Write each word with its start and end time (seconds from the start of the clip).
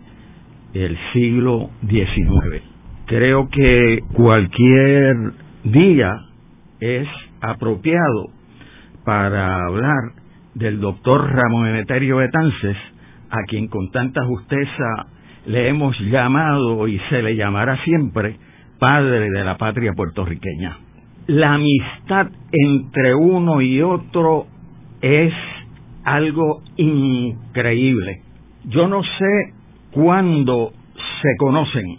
el 0.74 0.98
siglo 1.14 1.70
XIX. 1.88 2.64
Creo 3.06 3.50
que 3.50 4.00
cualquier 4.14 5.16
día 5.64 6.14
es 6.80 7.08
apropiado 7.42 8.30
para 9.04 9.66
hablar 9.66 10.14
del 10.56 10.80
doctor 10.80 11.32
Ramón 11.32 11.68
Emeterio 11.68 12.18
Betances, 12.18 12.78
a 13.30 13.44
quien 13.48 13.68
con 13.68 13.92
tanta 13.92 14.26
justeza 14.26 15.08
le 15.46 15.70
hemos 15.70 15.98
llamado 16.00 16.88
y 16.88 17.00
se 17.10 17.22
le 17.22 17.36
llamará 17.36 17.82
siempre 17.84 18.38
padre 18.80 19.30
de 19.30 19.44
la 19.44 19.58
patria 19.58 19.94
puertorriqueña. 19.94 20.78
La 21.28 21.54
amistad 21.54 22.28
entre 22.52 23.16
uno 23.16 23.62
y 23.62 23.82
otro 23.82 24.48
es 25.02 25.34
algo 26.04 26.62
increíble. 26.78 28.22
Yo 28.66 28.88
no 28.88 29.04
sé 29.04 29.54
cuándo 29.92 30.74
se 31.22 31.30
conocen. 31.38 31.98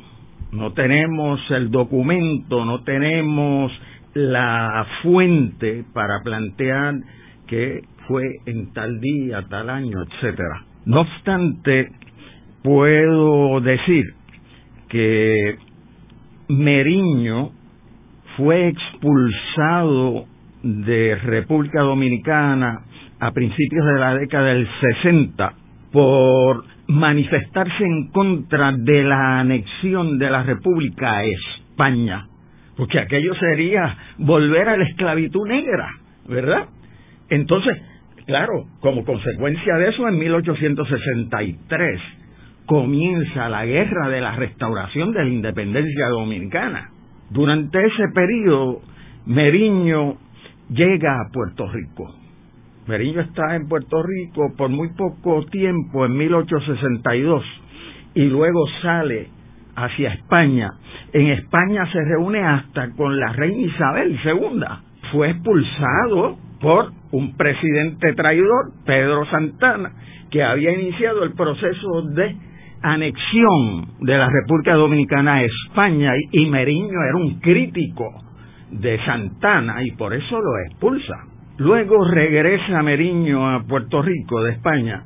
No 0.53 0.73
tenemos 0.73 1.41
el 1.51 1.71
documento, 1.71 2.65
no 2.65 2.83
tenemos 2.83 3.73
la 4.15 4.87
fuente 5.03 5.85
para 5.95 6.21
plantear 6.23 6.95
que 7.47 7.83
fue 8.07 8.25
en 8.47 8.73
tal 8.73 9.01
día, 9.01 9.45
tal 9.49 9.71
año, 9.71 10.03
etcétera. 10.03 10.65
No 10.85 11.03
obstante, 11.03 11.93
puedo 12.63 13.61
decir 13.61 14.05
que 14.89 15.57
Meriño 16.49 17.51
fue 18.37 18.69
expulsado 18.69 20.27
de 20.63 21.17
República 21.17 21.81
Dominicana 21.81 22.83
a 23.21 23.31
principios 23.33 23.85
de 23.87 24.01
la 24.01 24.15
década 24.15 24.49
del 24.49 24.69
60 25.03 25.55
por 25.93 26.65
manifestarse 26.93 27.85
en 27.85 28.09
contra 28.09 28.73
de 28.73 29.03
la 29.03 29.41
anexión 29.41 30.19
de 30.19 30.29
la 30.29 30.43
República 30.43 31.17
a 31.17 31.25
España, 31.25 32.27
porque 32.77 33.01
aquello 33.01 33.35
sería 33.35 33.97
volver 34.19 34.69
a 34.69 34.77
la 34.77 34.85
esclavitud 34.85 35.47
negra, 35.49 35.89
¿verdad? 36.29 36.69
Entonces, 37.31 37.79
claro, 38.27 38.67
como 38.81 39.07
consecuencia 39.07 39.75
de 39.77 39.89
eso, 39.89 40.07
en 40.07 40.19
1863 40.19 42.01
comienza 42.67 43.49
la 43.49 43.65
guerra 43.65 44.09
de 44.11 44.21
la 44.21 44.37
restauración 44.37 45.13
de 45.13 45.25
la 45.25 45.31
independencia 45.31 46.09
dominicana. 46.11 46.91
Durante 47.31 47.87
ese 47.87 48.09
periodo, 48.15 48.83
Meriño 49.25 50.19
llega 50.69 51.15
a 51.15 51.33
Puerto 51.33 51.69
Rico 51.73 52.22
Meriño 52.87 53.21
está 53.21 53.55
en 53.55 53.69
Puerto 53.69 54.03
Rico 54.03 54.53
por 54.57 54.69
muy 54.69 54.89
poco 54.95 55.45
tiempo, 55.47 56.05
en 56.05 56.17
1862, 56.17 57.45
y 58.15 58.25
luego 58.25 58.65
sale 58.83 59.29
hacia 59.77 60.15
España. 60.15 60.73
En 61.13 61.29
España 61.29 61.87
se 61.93 62.05
reúne 62.05 62.43
hasta 62.43 62.91
con 62.93 63.19
la 63.19 63.33
reina 63.33 63.73
Isabel 63.73 64.19
II. 64.25 64.65
Fue 65.13 65.31
expulsado 65.31 66.39
por 66.61 66.93
un 67.13 67.37
presidente 67.37 68.15
traidor, 68.15 68.73
Pedro 68.85 69.27
Santana, 69.27 69.93
que 70.31 70.43
había 70.43 70.73
iniciado 70.73 71.23
el 71.23 71.35
proceso 71.35 72.03
de 72.15 72.37
anexión 72.83 73.87
de 74.01 74.19
la 74.19 74.29
República 74.29 74.75
Dominicana 74.75 75.35
a 75.35 75.45
España 75.45 76.13
y 76.33 76.47
Meriño 76.47 76.99
era 77.09 77.17
un 77.17 77.39
crítico 77.39 78.11
de 78.71 78.99
Santana 79.05 79.85
y 79.85 79.93
por 79.93 80.15
eso 80.15 80.41
lo 80.41 80.59
expulsa. 80.67 81.32
Luego 81.59 82.05
regresa 82.05 82.83
Meriño 82.83 83.49
a 83.49 83.63
Puerto 83.65 84.03
Rico 84.03 84.43
de 84.43 84.53
España 84.53 85.05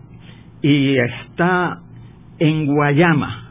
y 0.62 0.96
está 0.96 1.80
en 2.38 2.66
Guayama 2.66 3.50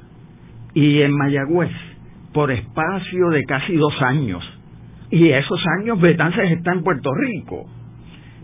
y 0.73 1.01
en 1.01 1.11
Mayagüez 1.11 1.72
por 2.33 2.51
espacio 2.51 3.29
de 3.29 3.44
casi 3.44 3.75
dos 3.75 3.94
años. 4.01 4.44
Y 5.11 5.29
esos 5.29 5.59
años 5.79 6.00
Betances 6.00 6.51
está 6.51 6.73
en 6.73 6.83
Puerto 6.83 7.11
Rico. 7.13 7.66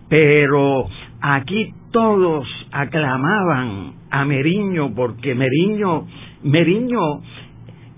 Pero 0.09 0.87
aquí 1.21 1.73
todos 1.91 2.45
aclamaban 2.71 3.93
a 4.09 4.25
Meriño 4.25 4.93
porque 4.93 5.33
Meriño, 5.33 6.07
Meriño 6.43 7.21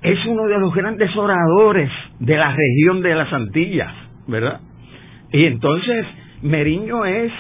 es 0.01 0.25
uno 0.27 0.47
de 0.47 0.59
los 0.59 0.73
grandes 0.73 1.15
oradores 1.15 1.89
de 2.19 2.37
la 2.37 2.55
región 2.55 3.01
de 3.01 3.15
las 3.15 3.31
Antillas, 3.33 3.93
¿verdad? 4.27 4.61
Y 5.31 5.45
entonces 5.45 6.05
Meriño 6.43 7.05
es 7.05 7.31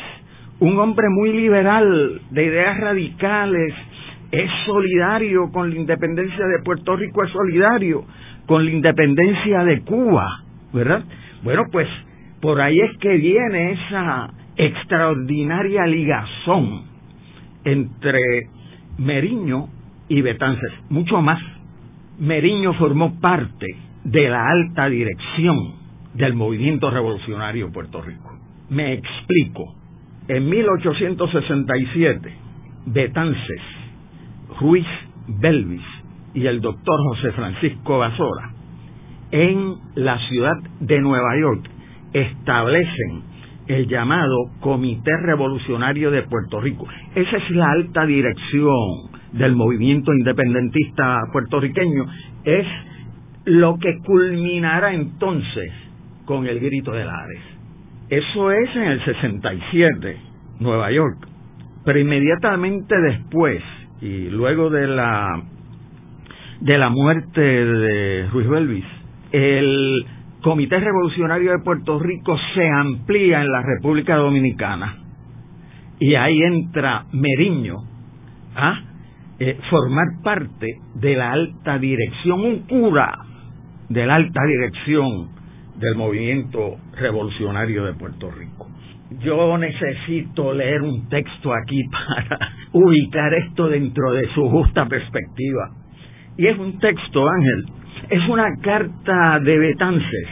un 0.61 0.79
hombre 0.79 1.07
muy 1.09 1.33
liberal, 1.33 2.21
de 2.31 2.45
ideas 2.45 2.79
radicales, 2.79 3.73
es 4.31 4.49
solidario 4.65 5.51
con 5.51 5.69
la 5.69 5.75
independencia 5.75 6.45
de 6.45 6.63
Puerto 6.63 6.95
Rico, 6.95 7.21
es 7.21 7.29
solidario 7.31 8.05
con 8.45 8.63
la 8.63 8.71
independencia 8.71 9.65
de 9.65 9.81
Cuba, 9.81 10.25
¿verdad? 10.71 11.03
Bueno, 11.43 11.63
pues 11.69 11.87
por 12.41 12.61
ahí 12.61 12.79
es 12.79 12.97
que 12.99 13.17
viene 13.17 13.73
esa 13.73 14.29
extraordinaria 14.55 15.85
ligazón 15.85 16.85
entre 17.65 18.21
Meriño 18.97 19.67
y 20.07 20.21
Betances, 20.21 20.71
mucho 20.89 21.21
más. 21.21 21.41
Meriño 22.19 22.73
formó 22.75 23.19
parte 23.19 23.67
de 24.05 24.29
la 24.29 24.47
alta 24.47 24.87
dirección 24.87 25.57
del 26.13 26.35
movimiento 26.35 26.89
revolucionario 26.89 27.65
en 27.65 27.73
Puerto 27.73 28.01
Rico. 28.01 28.42
Me 28.73 28.93
explico. 28.93 29.75
En 30.27 30.49
1867, 30.49 32.33
Betances, 32.87 33.61
Ruiz 34.59 34.87
Belvis 35.27 35.83
y 36.33 36.47
el 36.47 36.59
doctor 36.59 36.99
José 37.09 37.33
Francisco 37.33 37.99
Basora 37.99 38.51
en 39.31 39.75
la 39.95 40.17
ciudad 40.27 40.57
de 40.79 40.99
Nueva 41.01 41.37
York 41.39 41.69
establecen 42.13 43.21
el 43.67 43.87
llamado 43.87 44.49
Comité 44.59 45.11
Revolucionario 45.21 46.09
de 46.09 46.23
Puerto 46.23 46.59
Rico. 46.59 46.87
Esa 47.13 47.37
es 47.37 47.49
la 47.51 47.69
alta 47.71 48.07
dirección 48.07 49.11
del 49.33 49.55
movimiento 49.55 50.11
independentista 50.13 51.19
puertorriqueño. 51.31 52.05
Es 52.43 52.65
lo 53.45 53.77
que 53.77 53.99
culminará 54.05 54.93
entonces 54.93 55.71
con 56.25 56.47
el 56.47 56.59
grito 56.59 56.91
de 56.91 57.05
Lares. 57.05 57.52
Eso 58.13 58.51
es 58.51 58.75
en 58.75 58.83
el 58.83 59.05
67, 59.05 60.17
Nueva 60.59 60.91
York. 60.91 61.17
Pero 61.83 61.97
inmediatamente 61.97 62.95
después, 63.01 63.59
y 64.01 64.29
luego 64.29 64.69
de 64.69 64.85
la, 64.85 65.41
de 66.59 66.77
la 66.77 66.89
muerte 66.89 67.41
de 67.41 68.27
Ruiz 68.27 68.47
Belvis, 68.47 68.85
el 69.31 70.05
Comité 70.43 70.79
Revolucionario 70.79 71.53
de 71.53 71.63
Puerto 71.63 71.97
Rico 71.97 72.37
se 72.53 72.69
amplía 72.69 73.41
en 73.41 73.51
la 73.51 73.63
República 73.63 74.15
Dominicana. 74.17 74.95
Y 75.99 76.13
ahí 76.13 76.39
entra 76.43 77.05
Meriño 77.13 77.77
a 78.55 78.79
eh, 79.39 79.57
formar 79.71 80.05
parte 80.23 80.67
de 80.93 81.15
la 81.15 81.31
alta 81.31 81.79
dirección, 81.79 82.41
un 82.41 82.59
cura 82.67 83.11
de 83.89 84.05
la 84.05 84.15
alta 84.15 84.41
dirección 84.45 85.29
del 85.75 85.95
movimiento 85.95 86.77
revolucionario 86.97 87.85
de 87.85 87.93
Puerto 87.93 88.31
Rico. 88.31 88.69
Yo 89.19 89.57
necesito 89.57 90.53
leer 90.53 90.81
un 90.81 91.07
texto 91.09 91.51
aquí 91.53 91.81
para 91.91 92.39
ubicar 92.71 93.33
esto 93.33 93.69
dentro 93.69 94.13
de 94.13 94.27
su 94.33 94.49
justa 94.49 94.87
perspectiva. 94.87 95.71
Y 96.37 96.47
es 96.47 96.57
un 96.57 96.79
texto, 96.79 97.27
Ángel, 97.27 97.65
es 98.09 98.29
una 98.29 98.47
carta 98.61 99.39
de 99.39 99.57
Betances 99.57 100.27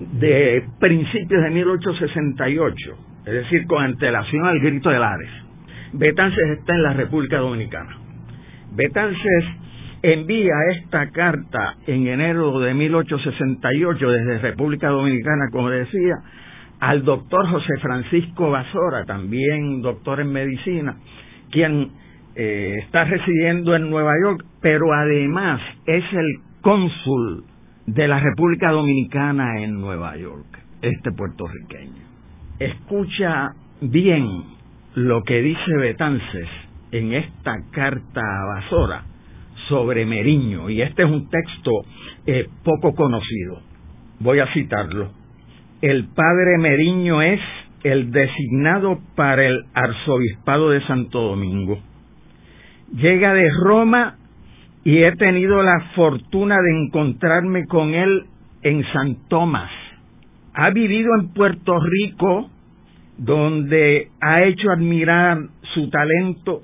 de 0.00 0.64
principios 0.78 1.42
de 1.42 1.50
1868, 1.50 2.76
es 3.26 3.32
decir, 3.32 3.66
con 3.66 3.82
antelación 3.82 4.44
al 4.44 4.60
grito 4.60 4.90
de 4.90 4.98
Lares. 4.98 5.30
Betances 5.92 6.58
está 6.58 6.74
en 6.74 6.82
la 6.82 6.92
República 6.92 7.38
Dominicana. 7.38 7.96
Betances 8.72 9.44
envía 10.12 10.54
esta 10.76 11.10
carta 11.10 11.74
en 11.86 12.06
enero 12.06 12.60
de 12.60 12.74
1868 12.74 14.08
desde 14.08 14.38
República 14.38 14.88
Dominicana, 14.88 15.48
como 15.50 15.68
decía, 15.68 16.14
al 16.78 17.04
doctor 17.04 17.48
José 17.48 17.76
Francisco 17.80 18.50
Basora, 18.50 19.04
también 19.04 19.82
doctor 19.82 20.20
en 20.20 20.30
medicina, 20.30 20.96
quien 21.50 21.90
eh, 22.36 22.76
está 22.84 23.04
residiendo 23.04 23.74
en 23.74 23.90
Nueva 23.90 24.12
York, 24.22 24.44
pero 24.60 24.92
además 24.92 25.60
es 25.86 26.04
el 26.12 26.36
cónsul 26.60 27.44
de 27.86 28.06
la 28.06 28.20
República 28.20 28.70
Dominicana 28.70 29.60
en 29.60 29.80
Nueva 29.80 30.16
York, 30.16 30.46
este 30.82 31.10
puertorriqueño. 31.10 32.04
Escucha 32.60 33.54
bien 33.80 34.24
lo 34.94 35.24
que 35.24 35.42
dice 35.42 35.76
Betances 35.78 36.48
en 36.92 37.12
esta 37.12 37.56
carta 37.72 38.20
a 38.20 38.54
Basora 38.54 39.15
sobre 39.68 40.06
Meriño, 40.06 40.70
y 40.70 40.82
este 40.82 41.02
es 41.02 41.10
un 41.10 41.28
texto 41.28 41.70
eh, 42.26 42.48
poco 42.64 42.94
conocido. 42.94 43.60
Voy 44.20 44.38
a 44.40 44.52
citarlo. 44.52 45.10
El 45.82 46.08
padre 46.08 46.58
Meriño 46.58 47.22
es 47.22 47.40
el 47.82 48.10
designado 48.10 48.98
para 49.14 49.46
el 49.46 49.64
arzobispado 49.74 50.70
de 50.70 50.80
Santo 50.86 51.20
Domingo. 51.20 51.78
Llega 52.94 53.34
de 53.34 53.48
Roma 53.62 54.16
y 54.84 55.02
he 55.02 55.12
tenido 55.16 55.62
la 55.62 55.90
fortuna 55.94 56.56
de 56.62 56.84
encontrarme 56.84 57.66
con 57.66 57.94
él 57.94 58.24
en 58.62 58.84
San 58.92 59.28
Tomás. 59.28 59.70
Ha 60.54 60.70
vivido 60.70 61.10
en 61.20 61.32
Puerto 61.34 61.78
Rico, 61.78 62.48
donde 63.18 64.08
ha 64.20 64.42
hecho 64.44 64.70
admirar 64.70 65.38
su 65.74 65.90
talento 65.90 66.62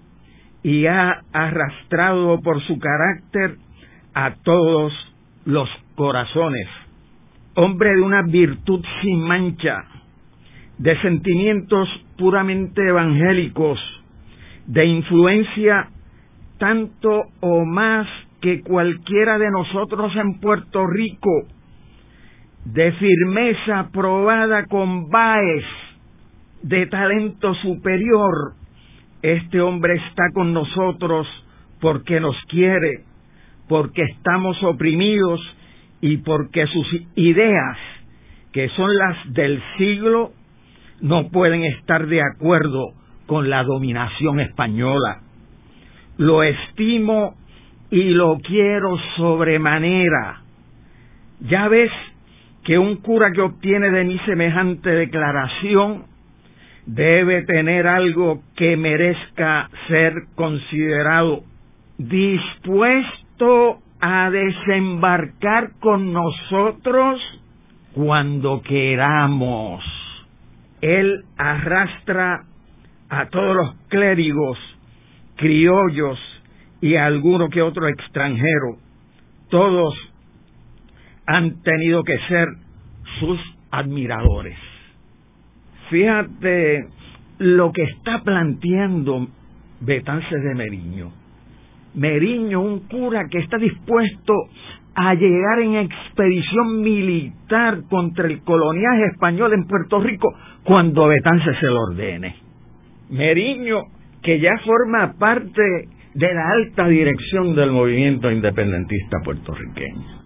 y 0.63 0.87
ha 0.87 1.23
arrastrado 1.33 2.41
por 2.41 2.63
su 2.63 2.79
carácter 2.79 3.57
a 4.15 4.35
todos 4.43 4.93
los 5.45 5.69
corazones. 5.95 6.69
Hombre 7.55 7.91
de 7.95 8.03
una 8.03 8.23
virtud 8.23 8.85
sin 9.03 9.21
mancha, 9.21 9.85
de 10.79 11.01
sentimientos 11.01 11.89
puramente 12.17 12.87
evangélicos, 12.87 13.79
de 14.67 14.87
influencia 14.87 15.89
tanto 16.59 17.25
o 17.41 17.65
más 17.65 18.07
que 18.41 18.63
cualquiera 18.63 19.39
de 19.39 19.51
nosotros 19.51 20.13
en 20.17 20.41
Puerto 20.41 20.87
Rico, 20.87 21.47
de 22.65 22.93
firmeza 22.93 23.89
probada 23.93 24.67
con 24.67 25.11
Baez, 25.11 25.65
de 26.63 26.87
talento 26.87 27.55
superior, 27.55 28.55
este 29.23 29.61
hombre 29.61 29.95
está 30.09 30.25
con 30.35 30.53
nosotros 30.53 31.27
porque 31.81 32.21
nos 32.21 32.37
quiere, 32.49 33.05
porque 33.69 34.03
estamos 34.03 34.63
oprimidos 34.63 35.41
y 36.01 36.19
porque 36.19 36.67
sus 36.67 36.87
ideas, 37.15 37.79
que 38.53 38.69
son 38.71 38.97
las 38.97 39.33
del 39.33 39.63
siglo, 39.79 40.33
no 41.01 41.29
pueden 41.29 41.65
estar 41.65 42.07
de 42.07 42.21
acuerdo 42.21 42.93
con 43.27 43.49
la 43.49 43.63
dominación 43.63 44.41
española. 44.41 45.21
Lo 46.19 46.43
estimo 46.43 47.35
y 47.91 48.11
lo 48.11 48.39
quiero 48.39 48.97
sobremanera. 49.17 50.43
Ya 51.41 51.69
ves 51.69 51.91
que 52.65 52.79
un 52.79 52.97
cura 52.97 53.33
que 53.33 53.41
obtiene 53.41 53.91
de 53.91 54.05
mí 54.05 54.19
semejante 54.27 54.91
declaración 54.91 56.12
debe 56.87 57.43
tener 57.43 57.87
algo 57.87 58.43
que 58.57 58.77
merezca 58.77 59.71
ser 59.89 60.15
considerado 60.35 61.45
dispuesto 61.99 63.79
a 64.01 64.31
desembarcar 64.31 65.73
con 65.81 66.13
nosotros 66.13 67.21
cuando 67.95 68.63
queramos. 68.63 69.85
Él 70.81 71.25
arrastra 71.37 72.45
a 73.09 73.27
todos 73.27 73.55
los 73.55 73.75
clérigos, 73.89 74.59
criollos 75.37 76.19
y 76.81 76.97
alguno 76.97 77.49
que 77.49 77.63
otro 77.63 77.87
extranjero. 77.87 78.79
Todos 79.51 79.95
han 81.27 81.63
tenido 81.63 82.03
que 82.03 82.19
ser 82.27 82.49
sus 83.21 83.39
admiradores. 83.71 84.72
Fíjate 85.93 86.87
lo 87.39 87.71
que 87.71 87.83
está 87.83 88.23
planteando 88.25 89.29
Betances 89.83 90.43
de 90.43 90.55
Meriño. 90.55 91.13
Meriño, 91.95 92.63
un 92.63 92.89
cura 92.89 93.27
que 93.31 93.41
está 93.41 93.59
dispuesto 93.59 94.33
a 94.95 95.13
llegar 95.13 95.61
en 95.61 95.75
expedición 95.75 96.81
militar 96.81 97.83
contra 97.91 98.27
el 98.27 98.41
coloniaje 98.41 99.05
español 99.13 99.53
en 99.53 99.67
Puerto 99.67 100.01
Rico 100.01 100.33
cuando 100.65 101.09
Betances 101.09 101.59
se 101.61 101.67
lo 101.67 101.83
ordene. 101.83 102.37
Meriño, 103.11 103.81
que 104.23 104.41
ya 104.41 104.53
forma 104.65 105.13
parte 105.19 105.63
de 106.15 106.35
la 106.35 106.53
alta 106.53 106.89
dirección 106.89 107.55
del 107.55 107.71
movimiento 107.71 108.31
independentista 108.31 109.19
puertorriqueño. 109.23 110.23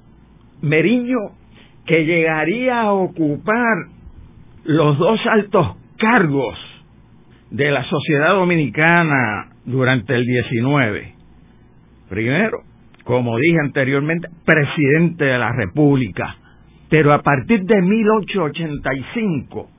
Meriño, 0.63 1.19
que 1.85 2.05
llegaría 2.05 2.83
a 2.83 2.93
ocupar 2.93 3.96
los 4.67 4.99
dos 4.99 5.21
altos 5.27 5.77
cargos 5.97 6.59
de 7.51 7.71
la 7.71 7.85
sociedad 7.85 8.35
dominicana 8.35 9.53
durante 9.65 10.15
el 10.15 10.25
19. 10.25 11.15
Primero, 12.09 12.63
como 13.05 13.39
dije 13.39 13.59
anteriormente, 13.63 14.29
presidente 14.45 15.25
de 15.25 15.39
la 15.39 15.53
República, 15.53 16.37
pero 16.89 17.15
a 17.15 17.23
partir 17.23 17.63
de 17.63 17.81
1885, 17.81 19.71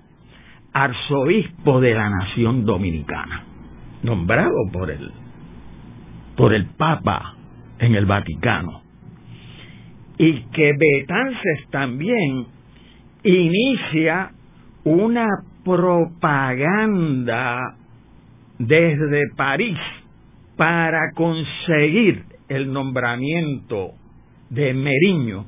arzobispo 0.72 1.82
de 1.82 1.94
la 1.94 2.10
nación 2.10 2.66
dominicana, 2.66 3.44
nombrado 4.04 4.56
por 4.72 4.90
el, 4.90 5.12
por 6.38 6.54
el 6.54 6.66
Papa 6.66 7.36
en 7.80 7.96
el 7.96 8.06
Vaticano. 8.06 8.84
Y 10.18 10.44
que 10.52 10.74
Betances 10.78 11.70
también 11.70 12.48
inicia 13.24 14.32
una 14.88 15.28
propaganda 15.66 16.16
desde 18.58 19.24
París 19.36 19.78
para 20.56 21.12
conseguir 21.14 22.24
el 22.48 22.72
nombramiento 22.72 23.92
de 24.50 24.74
Meriño 24.74 25.46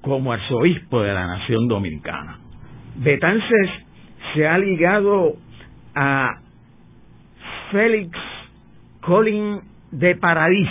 como 0.00 0.32
arzobispo 0.32 1.02
de 1.02 1.12
la 1.12 1.26
nación 1.26 1.68
dominicana. 1.68 2.38
Betances 2.96 3.70
se 4.34 4.48
ha 4.48 4.56
ligado 4.56 5.36
a 5.94 6.40
Félix 7.70 8.18
Colin 9.02 9.60
de 9.90 10.16
Paradis, 10.16 10.70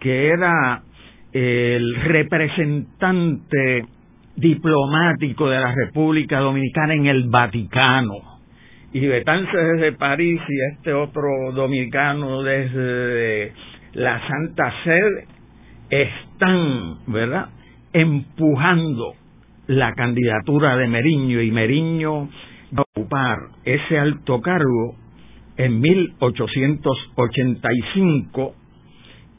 que 0.00 0.28
era 0.28 0.82
el 1.32 1.96
representante 1.96 3.84
diplomático 4.36 5.48
de 5.48 5.60
la 5.60 5.74
República 5.74 6.40
Dominicana 6.40 6.94
en 6.94 7.06
el 7.06 7.28
Vaticano. 7.28 8.36
Y 8.92 9.06
Betances 9.06 9.60
desde 9.74 9.92
París 9.92 10.40
y 10.48 10.74
este 10.74 10.92
otro 10.92 11.52
dominicano 11.52 12.42
desde 12.42 13.52
la 13.94 14.20
Santa 14.26 14.72
Sede 14.84 15.26
están, 15.90 16.98
¿verdad?, 17.06 17.48
empujando 17.92 19.14
la 19.66 19.94
candidatura 19.94 20.76
de 20.76 20.86
Meriño 20.86 21.40
y 21.40 21.50
Meriño 21.50 22.28
va 22.76 22.82
a 22.82 22.84
ocupar 22.94 23.38
ese 23.64 23.98
alto 23.98 24.40
cargo 24.40 24.94
en 25.56 25.80
1885 25.80 28.54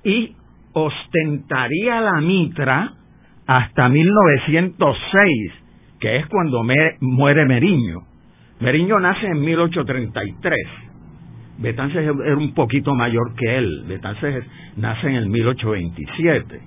y 0.04 0.36
ostentaría 0.74 2.02
la 2.02 2.20
mitra 2.22 2.94
hasta 3.48 3.88
1906, 3.88 5.54
que 6.00 6.18
es 6.18 6.28
cuando 6.28 6.64
muere 7.00 7.46
Meriño. 7.46 8.02
Meriño 8.60 9.00
nace 9.00 9.26
en 9.26 9.40
1833. 9.40 10.56
Betances 11.60 12.04
era 12.04 12.38
un 12.38 12.54
poquito 12.54 12.94
mayor 12.94 13.34
que 13.36 13.58
él. 13.58 13.86
Betances 13.88 14.46
nace 14.76 15.08
en 15.08 15.16
el 15.16 15.30
1827. 15.30 16.62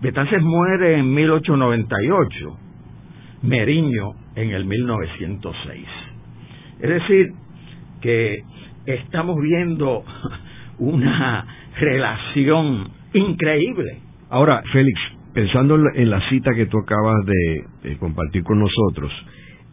Betances 0.00 0.42
muere 0.42 0.98
en 0.98 1.14
1898. 1.14 2.58
Meriño 3.42 4.12
en 4.36 4.50
el 4.50 4.64
1906. 4.64 5.86
Es 6.80 6.90
decir, 6.90 7.32
que 8.00 8.42
estamos 8.86 9.36
viendo 9.40 10.02
una 10.78 11.46
relación 11.78 12.88
increíble. 13.12 13.98
Ahora, 14.30 14.62
Félix, 14.72 15.00
pensando 15.34 15.76
en 15.94 16.10
la 16.10 16.26
cita 16.28 16.54
que 16.54 16.66
tú 16.66 16.78
acabas 16.78 17.26
de, 17.26 17.96
compartir 17.98 18.44
con 18.44 18.60
nosotros, 18.60 19.12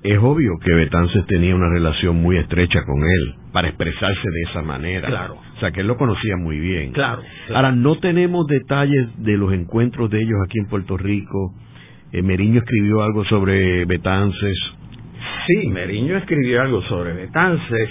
es 0.03 0.17
obvio 0.17 0.57
que 0.65 0.73
Betances 0.73 1.25
tenía 1.27 1.55
una 1.55 1.69
relación 1.69 2.15
muy 2.15 2.37
estrecha 2.37 2.83
con 2.85 3.03
él 3.03 3.35
para 3.53 3.67
expresarse 3.67 4.29
de 4.29 4.41
esa 4.49 4.63
manera. 4.63 5.07
Claro. 5.07 5.35
O 5.35 5.59
sea, 5.59 5.71
que 5.71 5.81
él 5.81 5.87
lo 5.87 5.95
conocía 5.97 6.35
muy 6.37 6.59
bien. 6.59 6.91
Claro. 6.91 7.21
Ahora, 7.53 7.71
no 7.71 7.99
tenemos 7.99 8.47
detalles 8.47 9.09
de 9.17 9.37
los 9.37 9.53
encuentros 9.53 10.09
de 10.09 10.21
ellos 10.21 10.39
aquí 10.43 10.57
en 10.57 10.65
Puerto 10.65 10.97
Rico. 10.97 11.53
Eh, 12.11 12.23
Meriño 12.23 12.59
escribió 12.59 13.03
algo 13.03 13.23
sobre 13.25 13.85
Betances. 13.85 14.57
Sí, 15.45 15.67
Meriño 15.67 16.17
escribió 16.17 16.63
algo 16.63 16.81
sobre 16.83 17.13
Betances. 17.13 17.89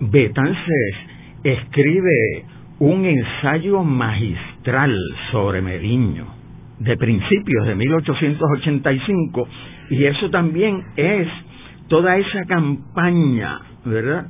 Betances 0.00 0.96
escribe 1.44 2.44
un 2.80 3.04
ensayo 3.04 3.84
magistral 3.84 4.98
sobre 5.30 5.62
Meriño 5.62 6.41
de 6.82 6.96
principios 6.96 7.66
de 7.66 7.74
1885 7.76 9.48
y 9.90 10.04
eso 10.04 10.30
también 10.30 10.82
es 10.96 11.28
toda 11.88 12.16
esa 12.16 12.44
campaña, 12.46 13.60
¿verdad?, 13.84 14.26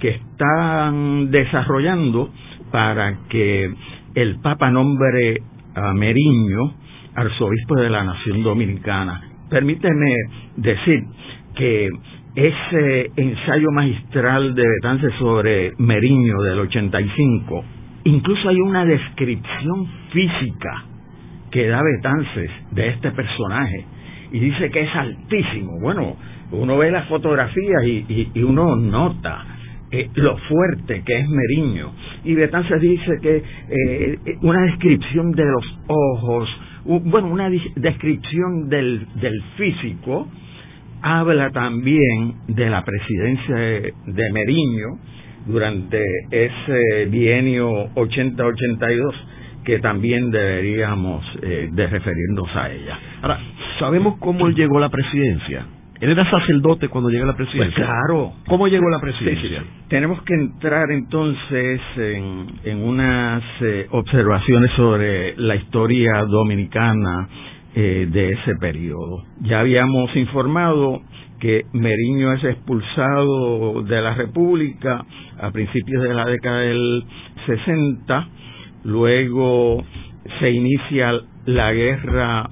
que 0.00 0.08
están 0.08 1.30
desarrollando 1.30 2.30
para 2.70 3.18
que 3.28 3.72
el 4.14 4.40
Papa 4.40 4.70
nombre 4.70 5.40
a 5.74 5.94
Meriño 5.94 6.74
arzobispo 7.14 7.76
de 7.76 7.90
la 7.90 8.04
Nación 8.04 8.42
Dominicana. 8.42 9.22
Permíteme 9.48 10.14
decir 10.56 11.00
que 11.54 11.88
ese 12.34 13.10
ensayo 13.16 13.70
magistral 13.70 14.54
de 14.54 14.64
Betance 14.66 15.10
sobre 15.18 15.72
Meriño 15.78 16.42
del 16.42 16.58
85, 16.58 17.64
incluso 18.04 18.48
hay 18.48 18.60
una 18.60 18.84
descripción 18.84 19.86
física 20.12 20.84
que 21.54 21.68
da 21.68 21.80
Betances 21.84 22.50
de 22.72 22.88
este 22.88 23.12
personaje 23.12 23.84
y 24.32 24.40
dice 24.40 24.70
que 24.72 24.80
es 24.80 24.94
altísimo. 24.96 25.78
Bueno, 25.80 26.16
uno 26.50 26.76
ve 26.78 26.90
las 26.90 27.06
fotografías 27.06 27.84
y, 27.86 28.28
uno 28.42 28.74
nota 28.74 29.44
eh, 29.92 30.10
lo 30.16 30.36
fuerte 30.36 31.04
que 31.06 31.16
es 31.16 31.28
Meriño. 31.28 31.92
Y 32.24 32.34
Betances 32.34 32.80
dice 32.80 33.12
que 33.22 33.36
eh, 33.68 34.18
una 34.42 34.62
descripción 34.62 35.30
de 35.30 35.44
los 35.44 35.78
ojos, 35.86 36.48
bueno, 36.86 37.28
una 37.28 37.48
descripción 37.76 38.68
del, 38.68 39.06
del 39.14 39.40
físico, 39.56 40.26
habla 41.02 41.50
también 41.50 42.34
de 42.48 42.68
la 42.68 42.82
presidencia 42.82 43.54
de 43.54 44.32
Meriño 44.32 44.88
durante 45.46 46.02
ese 46.32 47.04
bienio 47.10 47.90
80-82 47.94 49.14
que 49.64 49.78
también 49.78 50.30
deberíamos 50.30 51.24
eh, 51.42 51.68
de 51.72 51.86
referirnos 51.86 52.48
a 52.54 52.70
ella. 52.70 52.98
Ahora, 53.22 53.40
¿sabemos 53.78 54.16
cómo 54.18 54.46
él 54.46 54.54
llegó 54.54 54.78
a 54.78 54.82
la 54.82 54.90
presidencia? 54.90 55.66
Él 56.00 56.10
era 56.10 56.28
sacerdote 56.28 56.88
cuando 56.88 57.08
llegó 57.08 57.24
a 57.24 57.28
la 57.28 57.36
presidencia. 57.36 57.74
Pues 57.76 57.86
claro. 57.86 58.32
¿Cómo 58.46 58.68
llegó 58.68 58.88
a 58.88 58.90
la 58.90 59.00
presidencia? 59.00 59.62
Tenemos 59.88 60.20
que 60.22 60.34
entrar 60.34 60.90
entonces 60.90 61.80
en, 61.96 62.82
unas 62.82 63.42
eh, 63.60 63.86
observaciones 63.90 64.70
sobre 64.72 65.34
la 65.36 65.56
historia 65.56 66.24
dominicana 66.24 67.28
eh, 67.74 68.06
de 68.10 68.32
ese 68.32 68.56
periodo. 68.56 69.24
Ya 69.42 69.60
habíamos 69.60 70.14
informado 70.16 71.00
que 71.40 71.62
Meriño 71.72 72.32
es 72.34 72.44
expulsado 72.44 73.82
de 73.82 74.02
la 74.02 74.14
República 74.14 75.04
a 75.40 75.50
principios 75.52 76.02
de 76.02 76.14
la 76.14 76.26
década 76.26 76.60
del 76.60 77.04
60 77.46 78.28
Luego 78.84 79.82
se 80.38 80.50
inicia 80.50 81.12
la 81.46 81.72
guerra 81.72 82.48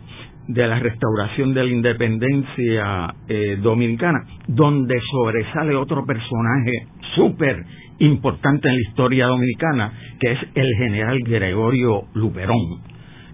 de 0.49 0.67
la 0.67 0.79
restauración 0.79 1.55
de 1.55 1.65
la 1.65 1.71
independencia 1.71 3.15
eh, 3.29 3.59
dominicana, 3.63 4.25
donde 4.49 5.01
sobresale 5.11 5.75
otro 5.77 6.05
personaje 6.05 6.73
súper 7.15 7.65
importante 7.99 8.69
en 8.69 8.75
la 8.75 8.81
historia 8.89 9.27
dominicana, 9.27 9.93
que 10.19 10.33
es 10.33 10.39
el 10.55 10.69
general 10.79 11.19
Gregorio 11.21 12.05
Luperón. 12.15 12.81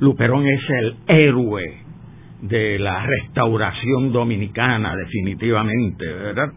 Luperón 0.00 0.47
es 0.47 0.61
el 0.69 0.97
héroe 1.07 1.62
de 2.43 2.78
la 2.78 3.05
restauración 3.05 4.12
dominicana, 4.12 4.95
definitivamente, 4.97 6.07
¿verdad? 6.07 6.52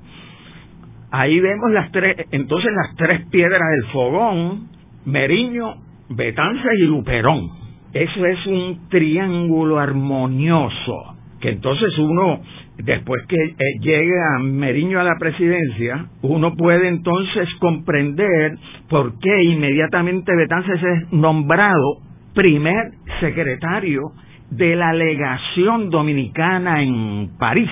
Ahí 1.12 1.40
vemos 1.40 1.72
las 1.72 1.92
tres, 1.92 2.28
entonces 2.32 2.72
las 2.72 2.96
tres 2.96 3.26
piedras 3.28 3.70
del 3.72 3.92
fogón, 3.92 4.70
Meriño, 5.06 5.76
Betanza 6.16 6.70
y 6.78 6.84
Luperón. 6.84 7.50
Eso 7.94 8.26
es 8.26 8.46
un 8.48 8.88
triángulo 8.90 9.80
armonioso, 9.80 11.16
que 11.42 11.50
entonces 11.50 11.98
uno, 11.98 12.42
después 12.78 13.24
que 13.28 13.36
eh, 13.36 13.56
llegue 13.82 14.18
a 14.20 14.40
Meriño 14.40 15.00
a 15.00 15.04
la 15.04 15.18
presidencia, 15.20 16.06
uno 16.22 16.56
puede 16.56 16.88
entonces 16.88 17.50
comprender 17.60 18.58
por 18.90 19.20
qué 19.20 19.44
inmediatamente 19.44 20.36
Betances 20.36 20.82
es 20.82 21.12
nombrado 21.12 21.98
primer 22.34 22.92
secretario 23.20 24.12
de 24.52 24.76
la 24.76 24.94
legación 24.94 25.90
dominicana 25.90 26.82
en 26.82 27.32
París. 27.38 27.70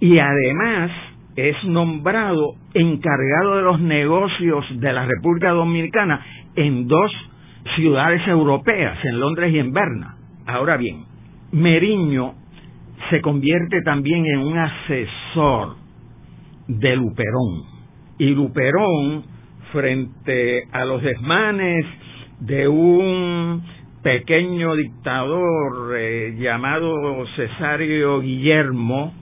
Y 0.00 0.18
además 0.18 0.90
es 1.36 1.56
nombrado 1.64 2.54
encargado 2.74 3.56
de 3.56 3.62
los 3.62 3.80
negocios 3.80 4.64
de 4.80 4.92
la 4.92 5.06
República 5.06 5.50
Dominicana 5.50 6.24
en 6.56 6.86
dos 6.86 7.10
ciudades 7.76 8.26
europeas, 8.26 8.98
en 9.04 9.20
Londres 9.20 9.52
y 9.52 9.58
en 9.58 9.72
Berna. 9.72 10.16
Ahora 10.46 10.76
bien, 10.76 11.04
Meriño 11.52 12.34
se 13.10 13.20
convierte 13.20 13.82
también 13.82 14.24
en 14.26 14.38
un 14.38 14.58
asesor 14.58 15.76
de 16.68 16.96
Luperón. 16.96 17.64
Y 18.18 18.34
Luperón, 18.34 19.24
frente 19.72 20.64
a 20.72 20.84
los 20.84 21.02
desmanes 21.02 21.86
de 22.40 22.68
un 22.68 23.62
pequeño 24.02 24.74
dictador 24.76 25.96
eh, 25.96 26.36
llamado 26.38 27.26
Cesario 27.36 28.20
Guillermo, 28.20 29.12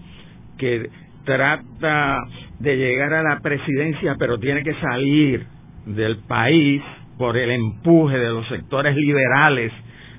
que 0.56 0.90
trata 1.24 2.18
de 2.58 2.76
llegar 2.76 3.12
a 3.12 3.22
la 3.22 3.40
presidencia, 3.40 4.16
pero 4.18 4.38
tiene 4.38 4.62
que 4.62 4.74
salir 4.74 5.46
del 5.86 6.18
país, 6.26 6.82
por 7.18 7.36
el 7.36 7.50
empuje 7.50 8.16
de 8.16 8.30
los 8.30 8.48
sectores 8.48 8.96
liberales 8.96 9.70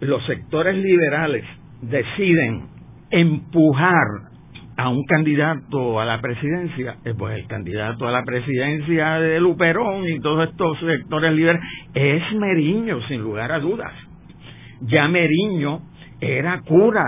los 0.00 0.24
sectores 0.26 0.76
liberales 0.76 1.44
deciden 1.82 2.68
empujar 3.10 4.35
a 4.76 4.88
un 4.90 5.04
candidato 5.04 6.00
a 6.00 6.04
la 6.04 6.20
presidencia, 6.20 6.96
eh, 7.04 7.14
pues 7.16 7.34
el 7.34 7.46
candidato 7.46 8.06
a 8.06 8.10
la 8.10 8.22
presidencia 8.24 9.18
de 9.20 9.40
Luperón 9.40 10.06
y 10.06 10.20
todos 10.20 10.50
estos 10.50 10.78
sectores 10.80 11.32
liberales 11.32 11.62
es 11.94 12.22
Meriño, 12.34 13.00
sin 13.08 13.22
lugar 13.22 13.52
a 13.52 13.58
dudas. 13.58 13.92
Ya 14.82 15.08
Meriño 15.08 15.80
era 16.20 16.60
cura, 16.60 17.04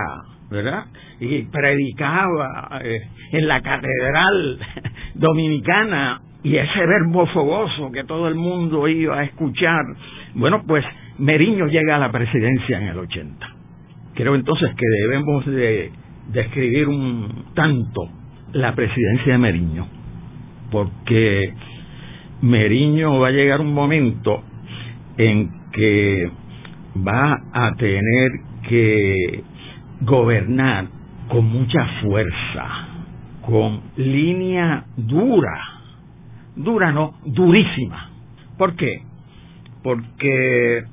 ¿verdad? 0.51 0.87
Y 1.21 1.43
predicaba 1.43 2.81
eh, 2.83 3.01
en 3.33 3.47
la 3.47 3.61
catedral 3.61 4.59
dominicana 5.15 6.23
y 6.43 6.57
ese 6.57 6.87
verbo 6.87 7.27
fogoso 7.27 7.91
que 7.93 8.05
todo 8.05 8.29
el 8.29 8.35
mundo 8.35 8.89
iba 8.89 9.19
a 9.19 9.25
escuchar. 9.25 9.83
Bueno, 10.35 10.63
pues 10.67 10.85
Meriño 11.19 11.67
llega 11.67 11.97
a 11.97 11.99
la 11.99 12.11
presidencia 12.11 12.79
en 12.79 12.89
el 12.89 12.99
80. 12.99 13.47
Creo 14.15 14.35
entonces 14.35 14.71
que 14.75 14.87
debemos 15.03 15.47
de 15.47 15.93
describir 16.29 16.89
un 16.89 17.47
tanto 17.55 18.09
la 18.53 18.75
presidencia 18.75 19.33
de 19.33 19.39
Meriño, 19.39 19.87
porque 20.71 21.53
Meriño 22.43 23.19
va 23.19 23.29
a 23.29 23.33
llegar 23.33 23.61
un 23.61 23.73
momento 23.73 24.43
en 25.17 25.51
que 25.73 26.31
va 26.97 27.43
a 27.53 27.75
tener 27.77 28.31
que 28.69 29.43
gobernar 30.01 30.87
con 31.29 31.45
mucha 31.45 31.85
fuerza, 32.03 32.89
con 33.43 33.81
línea 33.97 34.85
dura, 34.97 35.59
dura 36.57 36.93
no, 36.93 37.15
durísima. 37.25 38.11
¿Por 38.57 38.77
qué? 38.77 39.03
Porque 39.83 40.85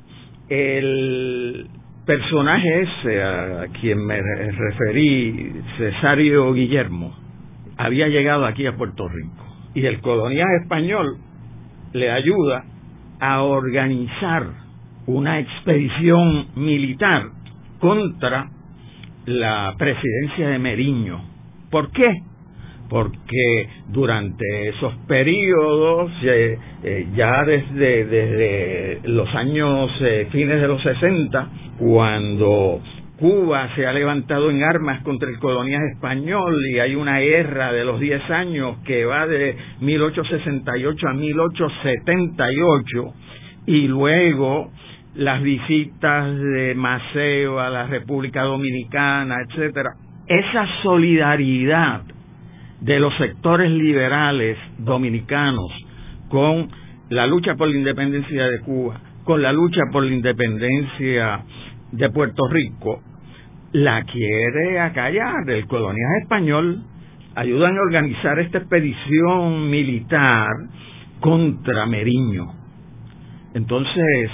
el 0.50 1.68
personaje 2.06 2.82
ese 2.82 3.24
a 3.24 3.68
quien 3.80 4.06
me 4.06 4.22
referí, 4.22 5.54
Cesario 5.78 6.54
Guillermo, 6.54 7.16
había 7.78 8.08
llegado 8.08 8.46
aquí 8.46 8.66
a 8.68 8.76
Puerto 8.76 9.08
Rico 9.08 9.46
y 9.74 9.86
el 9.86 10.00
colonial 10.00 10.48
español 10.62 11.18
le 11.94 12.12
ayuda 12.12 12.64
a 13.20 13.42
organizar 13.42 14.46
una 15.08 15.40
expedición 15.40 16.48
militar 16.56 17.30
contra 17.80 18.50
la 19.26 19.74
presidencia 19.78 20.50
de 20.50 20.60
Meriño. 20.60 21.22
¿Por 21.70 21.92
qué? 21.92 22.22
Porque 22.90 23.70
durante 23.88 24.70
esos 24.70 24.96
periodos, 25.08 26.12
eh, 26.24 26.58
eh, 26.84 27.08
ya 27.16 27.44
desde, 27.44 28.06
desde 28.06 29.00
los 29.08 29.34
años 29.34 29.92
eh, 30.02 30.28
fines 30.32 30.62
de 30.62 30.68
los 30.68 30.84
60, 30.84 31.50
cuando 31.80 32.82
Cuba 33.18 33.74
se 33.76 33.88
ha 33.88 33.94
levantado 33.94 34.50
en 34.50 34.62
armas 34.62 35.02
contra 35.04 35.30
el 35.30 35.40
colonial 35.40 35.82
español 35.94 36.54
y 36.70 36.80
hay 36.80 36.96
una 36.96 37.20
guerra 37.20 37.72
de 37.72 37.86
los 37.86 37.98
10 38.00 38.30
años 38.30 38.78
que 38.86 39.06
va 39.06 39.26
de 39.26 39.56
1868 39.80 41.08
a 41.08 41.14
1878 41.14 43.14
y 43.68 43.88
luego 43.88 44.70
las 45.16 45.42
visitas 45.42 46.38
de 46.38 46.76
Maceo 46.76 47.60
a 47.60 47.70
la 47.70 47.88
República 47.88 48.44
Dominicana, 48.44 49.38
etcétera. 49.48 49.96
Esa 50.28 50.68
solidaridad 50.84 52.02
de 52.86 53.00
los 53.00 53.16
sectores 53.18 53.72
liberales 53.72 54.60
dominicanos 54.78 55.72
con 56.30 56.70
la 57.10 57.26
lucha 57.26 57.56
por 57.56 57.68
la 57.68 57.78
independencia 57.78 58.46
de 58.46 58.60
Cuba, 58.60 59.02
con 59.24 59.42
la 59.42 59.52
lucha 59.52 59.82
por 59.92 60.04
la 60.04 60.14
independencia 60.14 61.44
de 61.92 62.10
Puerto 62.12 62.48
Rico, 62.48 63.02
la 63.72 64.04
quiere 64.04 64.80
acallar. 64.80 65.50
El 65.50 65.66
colonial 65.66 66.22
español 66.22 66.84
ayudan 67.34 67.76
a 67.76 67.82
organizar 67.82 68.38
esta 68.38 68.60
expedición 68.60 69.68
militar 69.72 70.48
contra 71.20 71.88
Meriño. 71.88 72.54
Entonces, 73.56 74.30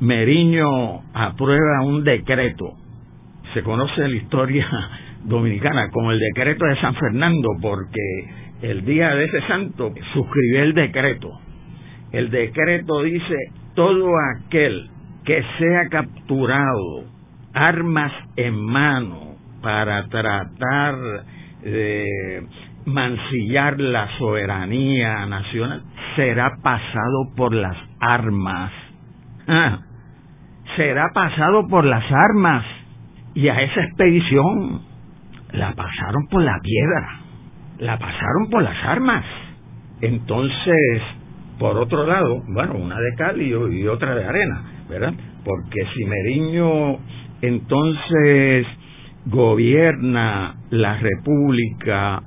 Meriño 0.00 1.02
aprueba 1.14 1.82
un 1.84 2.02
decreto, 2.02 2.72
se 3.52 3.62
conoce 3.62 4.08
la 4.08 4.16
historia 4.16 4.66
dominicana 5.24 5.90
como 5.90 6.12
el 6.12 6.18
decreto 6.18 6.64
de 6.66 6.80
San 6.80 6.94
Fernando, 6.94 7.48
porque 7.60 8.00
el 8.62 8.84
día 8.84 9.14
de 9.14 9.24
ese 9.24 9.40
santo 9.48 9.92
suscribió 10.12 10.62
el 10.62 10.74
decreto. 10.74 11.30
El 12.12 12.30
decreto 12.30 13.02
dice, 13.02 13.36
todo 13.74 14.10
aquel 14.36 14.88
que 15.24 15.42
sea 15.58 15.88
capturado, 15.90 17.04
armas 17.52 18.12
en 18.36 18.54
mano, 18.54 19.34
para 19.62 20.06
tratar 20.08 20.94
de 21.62 22.06
mancillar 22.84 23.80
la 23.80 24.08
soberanía 24.18 25.24
nacional, 25.26 25.82
será 26.16 26.50
pasado 26.62 27.32
por 27.34 27.54
las 27.54 27.76
armas. 27.98 28.72
Ah, 29.48 29.78
será 30.76 31.08
pasado 31.14 31.66
por 31.68 31.84
las 31.84 32.04
armas. 32.12 32.64
Y 33.34 33.48
a 33.48 33.60
esa 33.62 33.80
expedición 33.80 34.82
la 35.54 35.72
pasaron 35.74 36.26
por 36.30 36.42
la 36.42 36.58
piedra, 36.60 37.20
la 37.78 37.98
pasaron 37.98 38.50
por 38.50 38.62
las 38.62 38.84
armas. 38.84 39.24
Entonces, 40.00 41.02
por 41.58 41.76
otro 41.78 42.06
lado, 42.06 42.42
bueno, 42.48 42.74
una 42.74 42.98
de 42.98 43.14
cal 43.16 43.40
y 43.40 43.86
otra 43.86 44.14
de 44.14 44.24
arena, 44.24 44.62
¿verdad? 44.88 45.14
Porque 45.44 45.86
si 45.94 46.04
Meriño 46.04 46.98
entonces 47.40 48.66
gobierna 49.26 50.56
la 50.70 50.98
república 50.98 52.22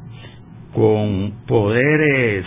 con 0.73 1.33
poderes 1.47 2.45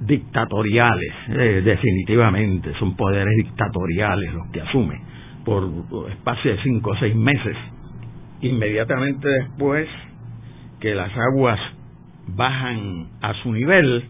dictatoriales, 0.00 1.14
eh, 1.28 1.62
definitivamente, 1.64 2.72
son 2.78 2.96
poderes 2.96 3.34
dictatoriales 3.36 4.32
los 4.34 4.50
que 4.52 4.60
asume 4.60 5.00
por 5.44 5.64
espacio 6.10 6.52
de 6.52 6.62
cinco 6.62 6.90
o 6.90 6.96
seis 6.96 7.14
meses. 7.14 7.56
Inmediatamente 8.46 9.28
después 9.28 9.88
que 10.80 10.94
las 10.94 11.10
aguas 11.16 11.58
bajan 12.28 13.08
a 13.22 13.34
su 13.42 13.52
nivel, 13.52 14.04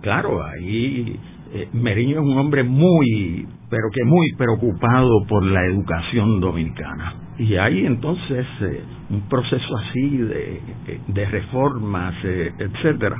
claro, 0.00 0.44
ahí 0.44 1.18
eh, 1.54 1.68
Meriño 1.72 2.20
es 2.20 2.26
un 2.26 2.38
hombre 2.38 2.62
muy, 2.62 3.46
pero 3.70 3.84
que 3.92 4.04
muy 4.04 4.32
preocupado 4.36 5.26
por 5.28 5.42
la 5.44 5.64
educación 5.66 6.40
dominicana. 6.40 7.14
Y 7.38 7.54
hay 7.56 7.86
entonces 7.86 8.46
eh, 8.60 8.82
un 9.10 9.28
proceso 9.28 9.76
así 9.76 10.16
de, 10.16 10.60
de 11.06 11.24
reformas, 11.26 12.14
etcétera 12.24 13.16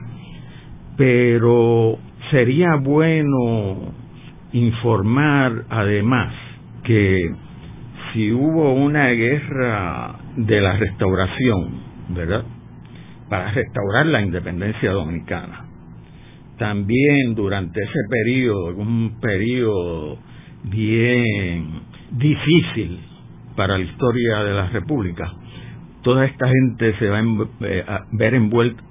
pero 0.98 1.96
sería 2.30 2.74
bueno 2.74 3.94
informar 4.52 5.64
además 5.70 6.34
que 6.82 7.30
si 8.12 8.32
hubo 8.32 8.74
una 8.74 9.06
guerra 9.10 10.16
de 10.38 10.60
la 10.60 10.72
restauración, 10.74 11.80
¿verdad? 12.10 12.44
Para 13.28 13.50
restaurar 13.50 14.06
la 14.06 14.22
independencia 14.22 14.92
dominicana. 14.92 15.66
También 16.58 17.34
durante 17.34 17.80
ese 17.82 17.98
periodo, 18.08 18.76
un 18.76 19.18
periodo 19.20 20.18
bien 20.64 21.80
difícil 22.12 23.00
para 23.56 23.78
la 23.78 23.84
historia 23.84 24.44
de 24.44 24.54
la 24.54 24.66
República, 24.68 25.32
toda 26.02 26.24
esta 26.24 26.48
gente 26.48 26.96
se 26.98 27.08
va 27.08 27.18
a 27.18 27.22
eh, 27.60 27.84
ver 28.12 28.34
envuelta 28.34 28.82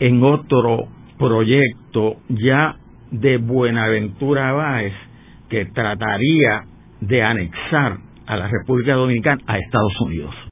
en 0.00 0.22
otro 0.22 0.88
proyecto 1.16 2.16
ya 2.28 2.76
de 3.12 3.38
Buenaventura 3.38 4.52
Báez 4.52 4.94
que 5.48 5.64
trataría 5.66 6.64
de 7.00 7.22
anexar 7.22 7.98
a 8.26 8.36
la 8.36 8.48
República 8.48 8.94
Dominicana 8.94 9.40
a 9.46 9.58
Estados 9.58 10.00
Unidos. 10.00 10.47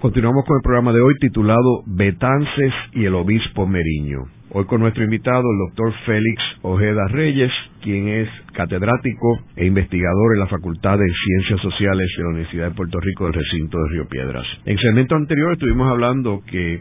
Continuamos 0.00 0.44
con 0.44 0.58
el 0.58 0.62
programa 0.62 0.92
de 0.92 1.00
hoy 1.00 1.12
titulado 1.18 1.82
Betances 1.86 2.72
y 2.92 3.04
el 3.04 3.16
Obispo 3.16 3.66
Meriño. 3.66 4.26
Hoy 4.50 4.64
con 4.66 4.80
nuestro 4.80 5.02
invitado, 5.02 5.42
el 5.42 5.58
doctor 5.66 5.92
Félix 6.06 6.40
Ojeda 6.62 7.08
Reyes, 7.08 7.50
quien 7.82 8.06
es 8.06 8.28
catedrático 8.52 9.40
e 9.56 9.66
investigador 9.66 10.34
en 10.34 10.38
la 10.38 10.46
Facultad 10.46 10.96
de 10.98 11.12
Ciencias 11.24 11.60
Sociales 11.62 12.06
de 12.16 12.22
la 12.22 12.28
Universidad 12.28 12.68
de 12.68 12.76
Puerto 12.76 13.00
Rico 13.00 13.24
del 13.24 13.34
recinto 13.34 13.76
de 13.76 13.88
Río 13.90 14.06
Piedras. 14.08 14.46
En 14.66 14.74
el 14.74 14.78
segmento 14.78 15.16
anterior 15.16 15.54
estuvimos 15.54 15.90
hablando 15.90 16.42
que 16.46 16.80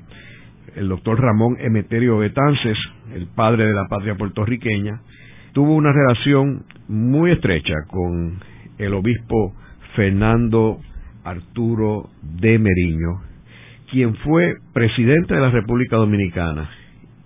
el 0.75 0.87
doctor 0.87 1.19
Ramón 1.19 1.57
Emeterio 1.59 2.19
Betances, 2.19 2.77
el 3.15 3.25
padre 3.35 3.65
de 3.65 3.73
la 3.73 3.87
patria 3.87 4.13
puertorriqueña, 4.13 5.01
tuvo 5.53 5.73
una 5.73 5.91
relación 5.91 6.65
muy 6.87 7.31
estrecha 7.31 7.73
con 7.87 8.37
el 8.77 8.93
obispo 8.93 9.55
Fernando 9.95 10.77
Arturo 11.29 12.09
de 12.21 12.57
Meriño, 12.57 13.21
quien 13.91 14.15
fue 14.17 14.53
presidente 14.73 15.33
de 15.33 15.41
la 15.41 15.51
República 15.51 15.97
Dominicana 15.97 16.69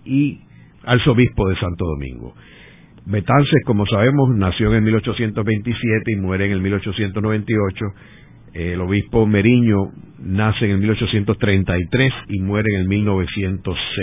y 0.06 0.40
arzobispo 0.84 1.50
de 1.50 1.56
Santo 1.58 1.86
Domingo. 1.86 2.34
Betances, 3.06 3.64
como 3.66 3.86
sabemos, 3.86 4.30
nació 4.36 4.74
en 4.74 4.84
1827 4.84 6.12
y 6.14 6.16
muere 6.18 6.46
en 6.46 6.52
el 6.52 6.62
1898. 6.62 7.86
El 8.54 8.82
obispo 8.82 9.26
Meriño 9.26 9.92
nace 10.20 10.66
en 10.66 10.72
el 10.72 10.78
1833 10.80 12.14
y 12.30 12.40
muere 12.42 12.74
en 12.74 12.82
el 12.82 12.88
1906. 12.88 13.98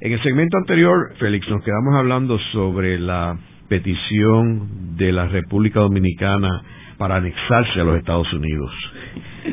En 0.00 0.12
el 0.12 0.22
segmento 0.22 0.58
anterior, 0.58 1.14
Félix, 1.18 1.48
nos 1.48 1.64
quedamos 1.64 1.94
hablando 1.94 2.38
sobre 2.52 2.98
la 2.98 3.36
petición 3.68 4.96
de 4.96 5.10
la 5.10 5.26
República 5.26 5.80
Dominicana 5.80 6.62
para 6.98 7.16
anexarse 7.16 7.80
a 7.80 7.84
los 7.84 7.98
Estados 7.98 8.32
Unidos. 8.32 8.70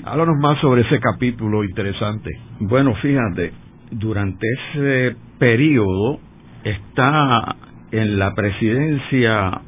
Háblanos 0.06 0.38
más 0.40 0.60
sobre 0.60 0.82
ese 0.82 1.00
capítulo 1.00 1.64
interesante. 1.64 2.30
Bueno, 2.60 2.96
fíjate, 2.96 3.54
durante 3.92 4.46
ese 4.48 5.16
periodo 5.38 6.20
está 6.64 7.56
en 7.92 8.18
la 8.18 8.34
presidencia 8.34 9.62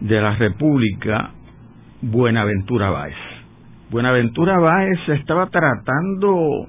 de 0.00 0.20
la 0.20 0.36
República 0.36 1.30
Buenaventura 2.02 2.90
Báez. 2.90 3.16
Buenaventura 3.90 4.58
Báez 4.58 4.98
estaba 5.08 5.48
tratando 5.48 6.66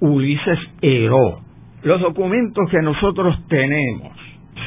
Ulises 0.00 0.58
Heró. 0.80 1.38
Los 1.84 2.00
documentos 2.00 2.68
que 2.72 2.82
nosotros 2.82 3.36
tenemos 3.46 4.10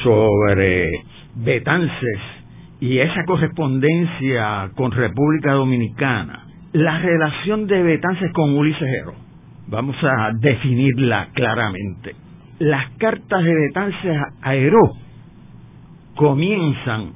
sobre 0.02 0.88
Betances 1.34 2.20
y 2.80 2.98
esa 2.98 3.24
correspondencia 3.24 4.70
con 4.74 4.92
República 4.92 5.52
Dominicana 5.52 6.46
la 6.76 6.98
relación 6.98 7.66
de 7.66 7.82
Betances 7.82 8.30
con 8.32 8.50
Ulises 8.54 8.86
Heró, 9.00 9.14
vamos 9.68 9.96
a 10.02 10.32
definirla 10.34 11.28
claramente. 11.32 12.14
Las 12.58 12.90
cartas 12.98 13.42
de 13.42 13.54
Betances 13.54 14.20
a 14.42 14.54
Heró 14.54 14.92
comienzan 16.16 17.12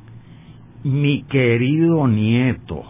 mi 0.85 1.25
querido 1.25 2.09
nieto. 2.09 2.83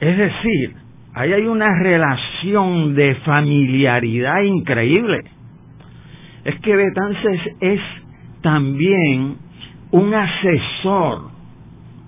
Es 0.00 0.18
decir, 0.18 0.74
ahí 1.14 1.32
hay 1.32 1.46
una 1.46 1.68
relación 1.80 2.96
de 2.96 3.14
familiaridad 3.24 4.42
increíble. 4.42 5.20
Es 6.44 6.58
que 6.60 6.74
Betances 6.74 7.40
es 7.60 7.80
también 8.42 9.36
un 9.92 10.12
asesor 10.12 11.27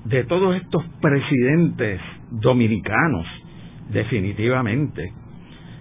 de 0.05 0.25
todos 0.25 0.57
estos 0.57 0.85
presidentes 1.01 2.01
dominicanos 2.31 3.27
definitivamente. 3.91 5.13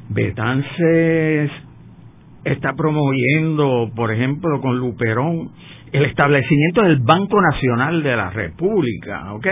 Betances 0.09 1.51
está 2.43 2.73
promoviendo, 2.73 3.91
por 3.95 4.11
ejemplo, 4.11 4.59
con 4.61 4.77
Luperón, 4.79 5.51
el 5.91 6.05
establecimiento 6.05 6.81
del 6.83 6.97
Banco 6.99 7.39
Nacional 7.41 8.03
de 8.03 8.15
la 8.15 8.29
República, 8.29 9.33
¿ok? 9.33 9.47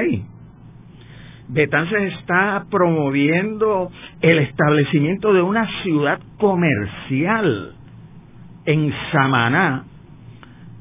Betances 1.50 2.14
está 2.20 2.66
promoviendo 2.70 3.90
el 4.22 4.40
establecimiento 4.40 5.34
de 5.34 5.42
una 5.42 5.66
ciudad 5.82 6.20
comercial 6.38 7.74
en 8.66 8.94
Samaná. 9.12 9.86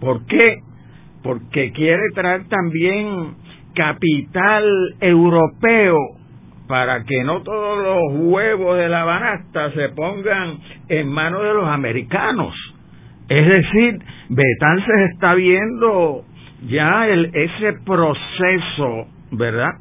¿Por 0.01 0.27
qué? 0.27 0.59
Porque 1.23 1.71
quiere 1.73 2.03
traer 2.15 2.49
también 2.49 3.37
capital 3.77 4.65
europeo 5.01 5.97
para 6.67 7.05
que 7.05 7.23
no 7.23 7.43
todos 7.43 7.79
los 7.79 8.21
huevos 8.29 8.77
de 8.77 8.89
la 8.89 9.05
banasta 9.05 9.71
se 9.73 9.91
pongan 9.91 10.59
en 10.89 11.09
manos 11.09 11.43
de 11.43 11.55
los 11.55 11.69
americanos. 11.69 12.55
Es 13.29 13.47
decir, 13.47 13.99
Betances 14.29 15.11
está 15.13 15.35
viendo 15.35 16.25
ya 16.69 17.07
el, 17.07 17.31
ese 17.35 17.75
proceso, 17.85 19.07
¿verdad? 19.31 19.75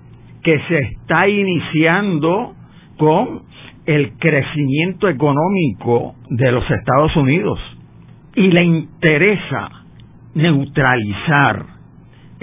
Que 0.43 0.59
se 0.67 0.79
está 0.79 1.27
iniciando 1.27 2.53
con 2.97 3.43
el 3.85 4.13
crecimiento 4.17 5.07
económico 5.07 6.15
de 6.29 6.51
los 6.51 6.69
Estados 6.69 7.15
Unidos. 7.15 7.59
Y 8.35 8.47
le 8.49 8.63
interesa 8.63 9.69
neutralizar 10.33 11.74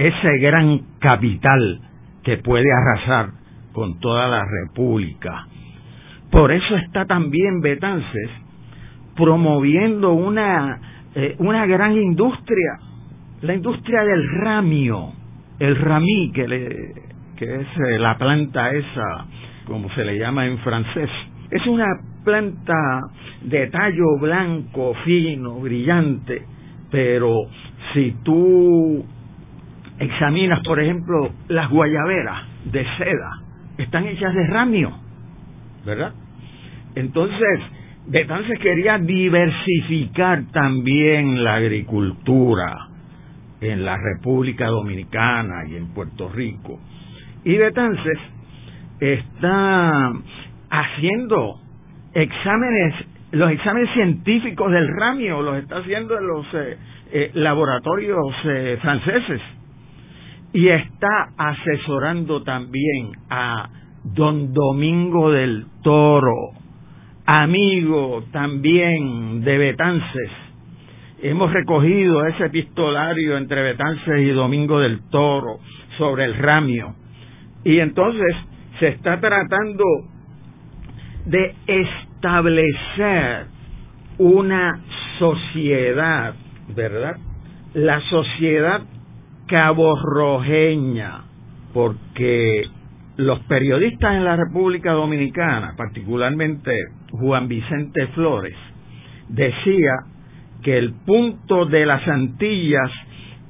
ese 0.09 0.38
gran 0.38 0.81
capital 0.99 1.81
que 2.23 2.38
puede 2.38 2.67
arrasar 2.73 3.31
con 3.73 3.99
toda 4.01 4.29
la 4.29 4.45
República. 4.45 5.47
Por 6.31 6.53
eso 6.53 6.77
está 6.77 7.05
también 7.05 7.61
Betances 7.61 8.31
promoviendo 9.17 10.12
una, 10.12 10.81
eh, 11.15 11.37
una 11.38 11.67
gran 11.67 11.93
industria 11.93 12.79
la 13.43 13.55
industria 13.55 14.05
del 14.05 14.23
ramio, 14.41 15.12
el 15.59 15.77
ramí, 15.77 16.31
que, 16.33 16.47
que 17.37 17.55
es 17.57 17.67
eh, 17.88 17.99
la 17.99 18.17
planta 18.17 18.71
esa, 18.71 19.27
como 19.67 19.91
se 19.91 20.05
le 20.05 20.17
llama 20.17 20.47
en 20.47 20.59
francés, 20.59 21.11
es 21.51 21.67
una 21.67 21.87
planta 22.25 23.01
de 23.43 23.67
tallo 23.67 24.17
blanco, 24.21 24.95
fino, 25.05 25.59
brillante, 25.59 26.43
pero 26.91 27.35
si 27.93 28.15
tú 28.23 29.05
examinas, 30.03 30.61
por 30.65 30.81
ejemplo, 30.81 31.31
las 31.49 31.71
guayaberas 31.71 32.43
de 32.65 32.85
seda, 32.99 33.41
están 33.79 34.07
hechas 34.07 34.35
de 34.35 34.47
ramio, 34.49 34.93
¿verdad? 35.85 36.12
Entonces, 36.95 37.61
Betances 38.07 38.59
quería 38.59 38.99
diversificar 38.99 40.45
también 40.53 41.45
la 41.45 41.55
agricultura 41.55 42.88
en 43.61 43.85
la 43.85 43.97
República 43.97 44.67
Dominicana 44.67 45.65
y 45.69 45.77
en 45.77 45.95
Puerto 45.95 46.29
Rico. 46.29 46.81
Y 47.45 47.57
Betances 47.57 48.19
está 48.99 50.12
haciendo 50.69 51.61
exámenes, 52.12 52.95
los 53.31 53.53
exámenes 53.53 53.91
científicos 53.95 54.73
del 54.73 54.88
ramio, 54.88 55.43
los 55.43 55.59
está 55.59 55.79
haciendo 55.79 56.19
en 56.19 56.27
los 56.27 56.47
eh, 56.55 56.77
eh, 57.12 57.31
laboratorios 57.35 58.35
eh, 58.45 58.79
franceses. 58.83 59.41
Y 60.53 60.69
está 60.69 61.31
asesorando 61.37 62.43
también 62.43 63.12
a 63.31 63.71
don 64.05 64.53
Domingo 64.53 65.31
del 65.31 65.67
Toro, 65.83 66.51
amigo 67.25 68.25
también 68.33 69.43
de 69.43 69.59
Betances. 69.59 70.31
Hemos 71.23 71.53
recogido 71.53 72.27
ese 72.27 72.47
epistolario 72.47 73.38
entre 73.38 73.62
Betances 73.62 74.21
y 74.21 74.31
Domingo 74.31 74.81
del 74.81 75.09
Toro 75.09 75.61
sobre 75.97 76.25
el 76.25 76.35
ramio. 76.35 76.97
Y 77.65 77.79
entonces 77.79 78.37
se 78.81 78.88
está 78.88 79.21
tratando 79.21 79.85
de 81.27 81.55
establecer 81.67 83.47
una 84.19 84.81
sociedad, 85.19 86.35
¿verdad? 86.75 87.17
La 87.75 88.01
sociedad 88.11 88.83
caborrojeña, 89.53 91.25
porque 91.75 92.65
los 93.19 93.38
periodistas 93.41 94.15
en 94.15 94.25
la 94.25 94.35
República 94.35 94.93
Dominicana, 94.93 95.75
particularmente 95.77 96.73
Juan 97.11 97.49
Vicente 97.49 98.07
Flores, 98.15 98.57
decía 99.29 99.93
que 100.62 100.79
el 100.79 100.95
punto 101.05 101.67
de 101.67 101.85
las 101.85 102.09
Antillas 102.09 102.91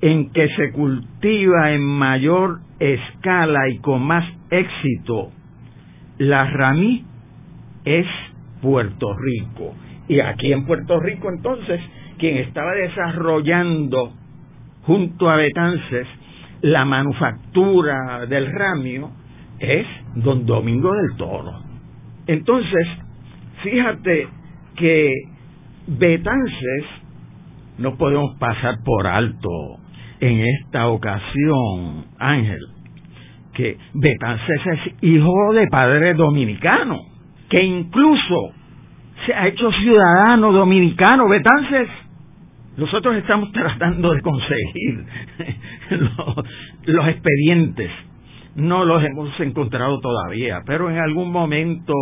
en 0.00 0.32
que 0.32 0.48
se 0.56 0.72
cultiva 0.72 1.70
en 1.70 1.82
mayor 1.82 2.58
escala 2.80 3.68
y 3.68 3.78
con 3.78 4.02
más 4.02 4.24
éxito 4.50 5.30
la 6.18 6.50
ramí 6.50 7.04
es 7.84 8.06
Puerto 8.60 9.14
Rico. 9.16 9.72
Y 10.08 10.18
aquí 10.18 10.52
en 10.52 10.66
Puerto 10.66 10.98
Rico 10.98 11.30
entonces, 11.30 11.80
quien 12.18 12.38
estaba 12.38 12.72
desarrollando 12.72 14.14
junto 14.82 15.30
a 15.30 15.36
Betances 15.36 16.06
la 16.62 16.84
manufactura 16.84 18.26
del 18.26 18.52
ramio 18.52 19.10
es 19.58 19.86
don 20.14 20.46
Domingo 20.46 20.92
del 20.92 21.16
Toro. 21.16 21.52
Entonces, 22.26 22.86
fíjate 23.62 24.28
que 24.76 25.10
Betances 25.86 26.84
no 27.78 27.96
podemos 27.96 28.36
pasar 28.38 28.76
por 28.84 29.06
alto 29.06 29.48
en 30.20 30.40
esta 30.40 30.88
ocasión, 30.88 32.06
Ángel, 32.18 32.60
que 33.54 33.76
Betances 33.94 34.60
es 34.66 34.94
hijo 35.02 35.52
de 35.52 35.66
padre 35.66 36.14
dominicano, 36.14 37.00
que 37.48 37.62
incluso 37.62 38.52
se 39.26 39.34
ha 39.34 39.48
hecho 39.48 39.70
ciudadano 39.72 40.52
dominicano. 40.52 41.28
Betances, 41.28 41.88
nosotros 42.76 43.16
estamos 43.16 43.52
tratando 43.52 44.12
de 44.12 44.20
conseguir 44.22 45.04
los, 46.86 47.08
expedientes 47.08 47.90
no 48.54 48.84
los 48.84 49.02
hemos 49.02 49.28
encontrado 49.40 49.98
todavía, 50.00 50.60
pero 50.66 50.90
en 50.90 50.98
algún 50.98 51.32
momento 51.32 51.94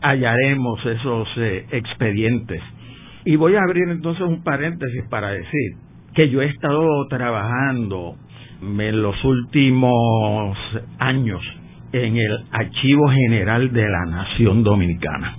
hallaremos 0.00 0.84
esos 0.84 1.28
eh, 1.36 1.66
expedientes. 1.70 2.60
Y 3.24 3.36
voy 3.36 3.54
a 3.54 3.60
abrir 3.60 3.88
entonces 3.88 4.22
un 4.22 4.42
paréntesis 4.42 5.04
para 5.08 5.30
decir 5.30 5.76
que 6.14 6.28
yo 6.30 6.42
he 6.42 6.46
estado 6.46 7.06
trabajando 7.08 8.16
en 8.60 9.02
los 9.02 9.24
últimos 9.24 10.56
años 10.98 11.40
en 11.92 12.16
el 12.16 12.44
Archivo 12.50 13.08
General 13.08 13.72
de 13.72 13.88
la 13.88 14.04
Nación 14.06 14.64
Dominicana. 14.64 15.36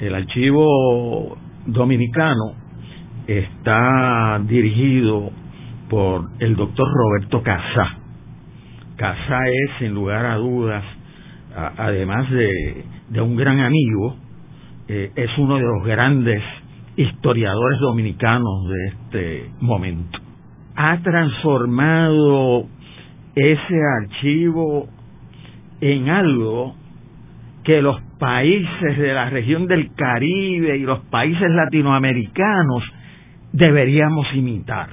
El 0.00 0.14
Archivo 0.14 1.36
Dominicano 1.66 2.54
está 3.38 4.40
dirigido 4.44 5.30
por 5.88 6.30
el 6.40 6.56
doctor 6.56 6.86
Roberto 6.92 7.42
Casá. 7.42 7.96
Casá 8.96 9.38
es, 9.48 9.70
sin 9.78 9.94
lugar 9.94 10.26
a 10.26 10.34
dudas, 10.36 10.84
además 11.54 12.28
de, 12.30 12.84
un 13.20 13.36
gran 13.36 13.60
amigo, 13.60 14.16
eh, 14.88 15.12
es 15.14 15.30
uno 15.38 15.56
de 15.56 15.62
los 15.62 15.84
grandes 15.84 16.42
historiadores 16.96 17.78
dominicanos 17.80 18.68
de 18.68 18.86
este 18.88 19.50
momento. 19.60 20.18
Ha 20.74 20.98
transformado 20.98 22.66
ese 23.36 23.80
archivo 24.02 24.88
en 25.80 26.08
algo 26.08 26.74
que 27.62 27.80
los 27.80 28.00
países 28.18 28.98
de 28.98 29.14
la 29.14 29.30
región 29.30 29.66
del 29.66 29.94
Caribe 29.94 30.76
y 30.76 30.82
los 30.82 30.98
países 31.06 31.48
latinoamericanos 31.48 32.82
deberíamos 33.52 34.26
imitar. 34.34 34.88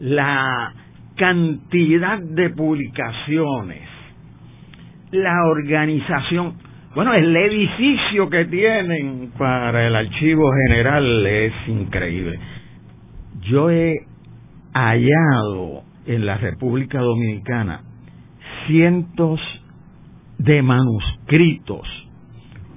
La 0.00 0.74
cantidad 1.16 2.18
de 2.18 2.50
publicaciones, 2.50 3.88
la 5.12 5.44
organización, 5.46 6.54
bueno, 6.94 7.14
el 7.14 7.34
edificio 7.36 8.28
que 8.28 8.44
tienen 8.46 9.32
para 9.38 9.86
el 9.86 9.94
archivo 9.94 10.50
general 10.66 11.26
es 11.26 11.52
increíble. 11.68 12.38
Yo 13.42 13.70
he 13.70 14.06
hallado 14.74 15.84
en 16.06 16.26
la 16.26 16.36
República 16.38 16.98
Dominicana 17.00 17.82
cientos 18.66 19.40
de 20.38 20.62
manuscritos, 20.62 21.86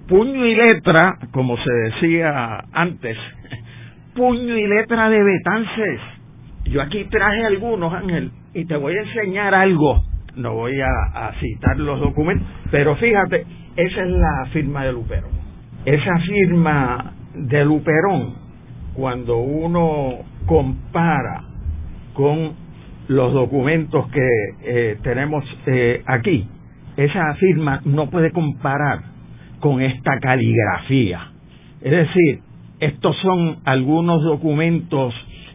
puño 0.07 0.45
y 0.45 0.55
letra, 0.55 1.17
como 1.31 1.57
se 1.57 1.71
decía 1.71 2.63
antes, 2.71 3.17
puño 4.15 4.57
y 4.57 4.67
letra 4.67 5.09
de 5.09 5.21
Betances. 5.21 5.99
Yo 6.65 6.81
aquí 6.81 7.03
traje 7.05 7.45
algunos, 7.45 7.93
Ángel, 7.93 8.31
y 8.53 8.65
te 8.65 8.75
voy 8.75 8.95
a 8.95 9.01
enseñar 9.01 9.53
algo. 9.53 10.03
No 10.35 10.53
voy 10.53 10.79
a, 10.81 11.31
citar 11.39 11.77
los 11.77 11.99
documentos, 11.99 12.47
pero 12.71 12.95
fíjate, 12.95 13.45
esa 13.75 14.01
es 14.01 14.09
la 14.09 14.45
firma 14.51 14.83
de 14.83 14.93
Luperón. 14.93 15.31
Esa 15.85 16.17
firma 16.19 17.13
de 17.35 17.63
Luperón, 17.63 18.33
cuando 18.95 19.37
uno 19.37 20.19
compara 20.45 21.43
con 22.13 22.53
los 23.07 23.33
documentos 23.33 24.09
que 24.09 24.29
eh, 24.63 24.97
tenemos 25.03 25.43
eh, 25.67 26.01
aquí, 26.05 26.47
esa 26.97 27.33
firma 27.35 27.81
no 27.85 28.09
puede 28.09 28.31
comparar 28.31 28.99
con 29.59 29.81
esta 29.81 30.19
caligrafía. 30.19 31.31
Es 31.81 31.91
decir, 31.91 32.39
estos 32.79 33.15
son 33.21 33.57
algunos 33.65 34.23
documentos 34.23 35.13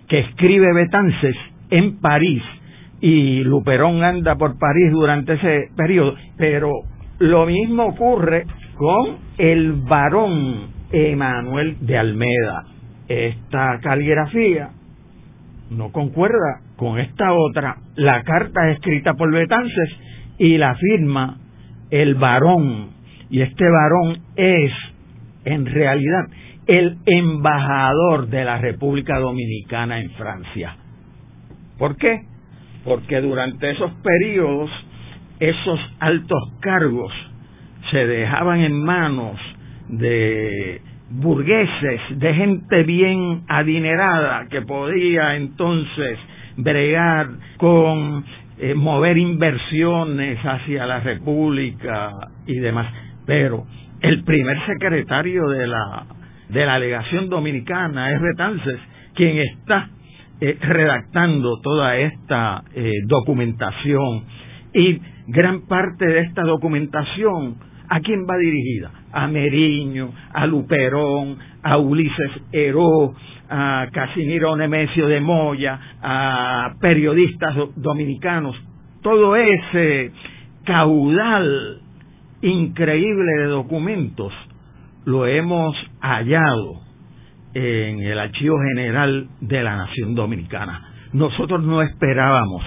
que 0.08 0.20
escribe 0.20 0.72
Betances 0.74 1.36
en 1.70 2.00
París 2.00 2.42
y 3.00 3.42
Luperón 3.44 4.02
anda 4.04 4.36
por 4.36 4.58
París 4.58 4.90
durante 4.92 5.34
ese 5.34 5.68
periodo, 5.76 6.14
pero 6.36 6.70
lo 7.18 7.46
mismo 7.46 7.86
ocurre 7.86 8.44
con 8.76 9.18
el 9.38 9.72
varón 9.72 10.68
Emanuel 10.92 11.76
de 11.80 11.98
Almeda. 11.98 12.64
Esta 13.08 13.78
caligrafía 13.80 14.70
no 15.70 15.92
concuerda 15.92 16.60
con 16.76 16.98
esta 16.98 17.32
otra. 17.32 17.76
La 17.96 18.22
carta 18.22 18.68
es 18.70 18.76
escrita 18.76 19.14
por 19.14 19.32
Betances 19.32 19.90
y 20.38 20.58
la 20.58 20.74
firma 20.74 21.38
el 21.90 22.14
varón. 22.14 22.90
Y 23.30 23.42
este 23.42 23.64
varón 23.64 24.22
es, 24.36 24.72
en 25.44 25.66
realidad, 25.66 26.24
el 26.70 26.98
embajador 27.04 28.28
de 28.28 28.44
la 28.44 28.58
República 28.58 29.18
Dominicana 29.18 29.98
en 29.98 30.10
Francia. 30.12 30.76
¿Por 31.76 31.96
qué? 31.96 32.22
Porque 32.84 33.20
durante 33.20 33.72
esos 33.72 33.90
periodos 34.04 34.70
esos 35.40 35.80
altos 35.98 36.38
cargos 36.60 37.12
se 37.90 38.06
dejaban 38.06 38.60
en 38.60 38.84
manos 38.84 39.36
de 39.88 40.80
burgueses, 41.10 42.00
de 42.10 42.34
gente 42.34 42.84
bien 42.84 43.42
adinerada 43.48 44.46
que 44.48 44.62
podía 44.62 45.34
entonces 45.34 46.20
bregar 46.56 47.30
con 47.56 48.24
eh, 48.58 48.74
mover 48.74 49.18
inversiones 49.18 50.38
hacia 50.44 50.86
la 50.86 51.00
República 51.00 52.12
y 52.46 52.60
demás. 52.60 52.86
Pero 53.26 53.66
el 54.02 54.22
primer 54.22 54.64
secretario 54.66 55.48
de 55.48 55.66
la, 55.66 56.04
de 56.52 56.66
la 56.66 56.78
legación 56.78 57.28
dominicana 57.28 58.12
es 58.12 58.20
Betances, 58.20 58.80
quien 59.14 59.38
está 59.38 59.88
eh, 60.40 60.56
redactando 60.60 61.60
toda 61.60 61.96
esta 61.96 62.64
eh, 62.74 62.90
documentación. 63.06 64.24
Y 64.72 65.00
gran 65.28 65.66
parte 65.66 66.06
de 66.06 66.20
esta 66.20 66.42
documentación, 66.42 67.56
¿a 67.88 68.00
quién 68.00 68.26
va 68.28 68.36
dirigida? 68.36 68.90
A 69.12 69.26
Meriño, 69.26 70.12
a 70.32 70.46
Luperón, 70.46 71.36
a 71.62 71.76
Ulises 71.76 72.30
Heró, 72.52 73.14
a 73.48 73.88
Casimiro 73.92 74.56
Nemesio 74.56 75.08
de 75.08 75.20
Moya, 75.20 75.78
a 76.00 76.74
periodistas 76.80 77.54
dominicanos, 77.76 78.56
todo 79.02 79.34
ese 79.36 80.12
caudal 80.64 81.80
increíble 82.42 83.32
de 83.38 83.46
documentos 83.46 84.32
lo 85.10 85.26
hemos 85.26 85.76
hallado 86.00 86.80
en 87.52 88.00
el 88.00 88.18
Archivo 88.18 88.56
General 88.58 89.26
de 89.40 89.62
la 89.62 89.76
Nación 89.76 90.14
Dominicana. 90.14 90.88
Nosotros 91.12 91.64
no 91.64 91.82
esperábamos 91.82 92.62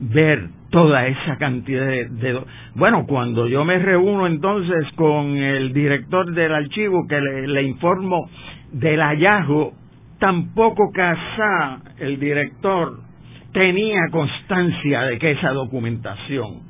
ver 0.00 0.50
toda 0.70 1.06
esa 1.06 1.36
cantidad 1.38 1.86
de, 1.86 2.40
bueno 2.74 3.06
cuando 3.06 3.46
yo 3.48 3.64
me 3.64 3.78
reúno 3.78 4.26
entonces 4.26 4.86
con 4.94 5.36
el 5.36 5.72
director 5.72 6.32
del 6.32 6.54
archivo 6.54 7.06
que 7.08 7.20
le, 7.20 7.48
le 7.48 7.62
informo 7.64 8.30
del 8.72 9.00
hallazgo 9.00 9.72
tampoco 10.18 10.90
Casá 10.94 11.80
el 11.98 12.20
director 12.20 13.00
tenía 13.52 14.00
constancia 14.10 15.02
de 15.02 15.18
que 15.18 15.32
esa 15.32 15.50
documentación 15.50 16.62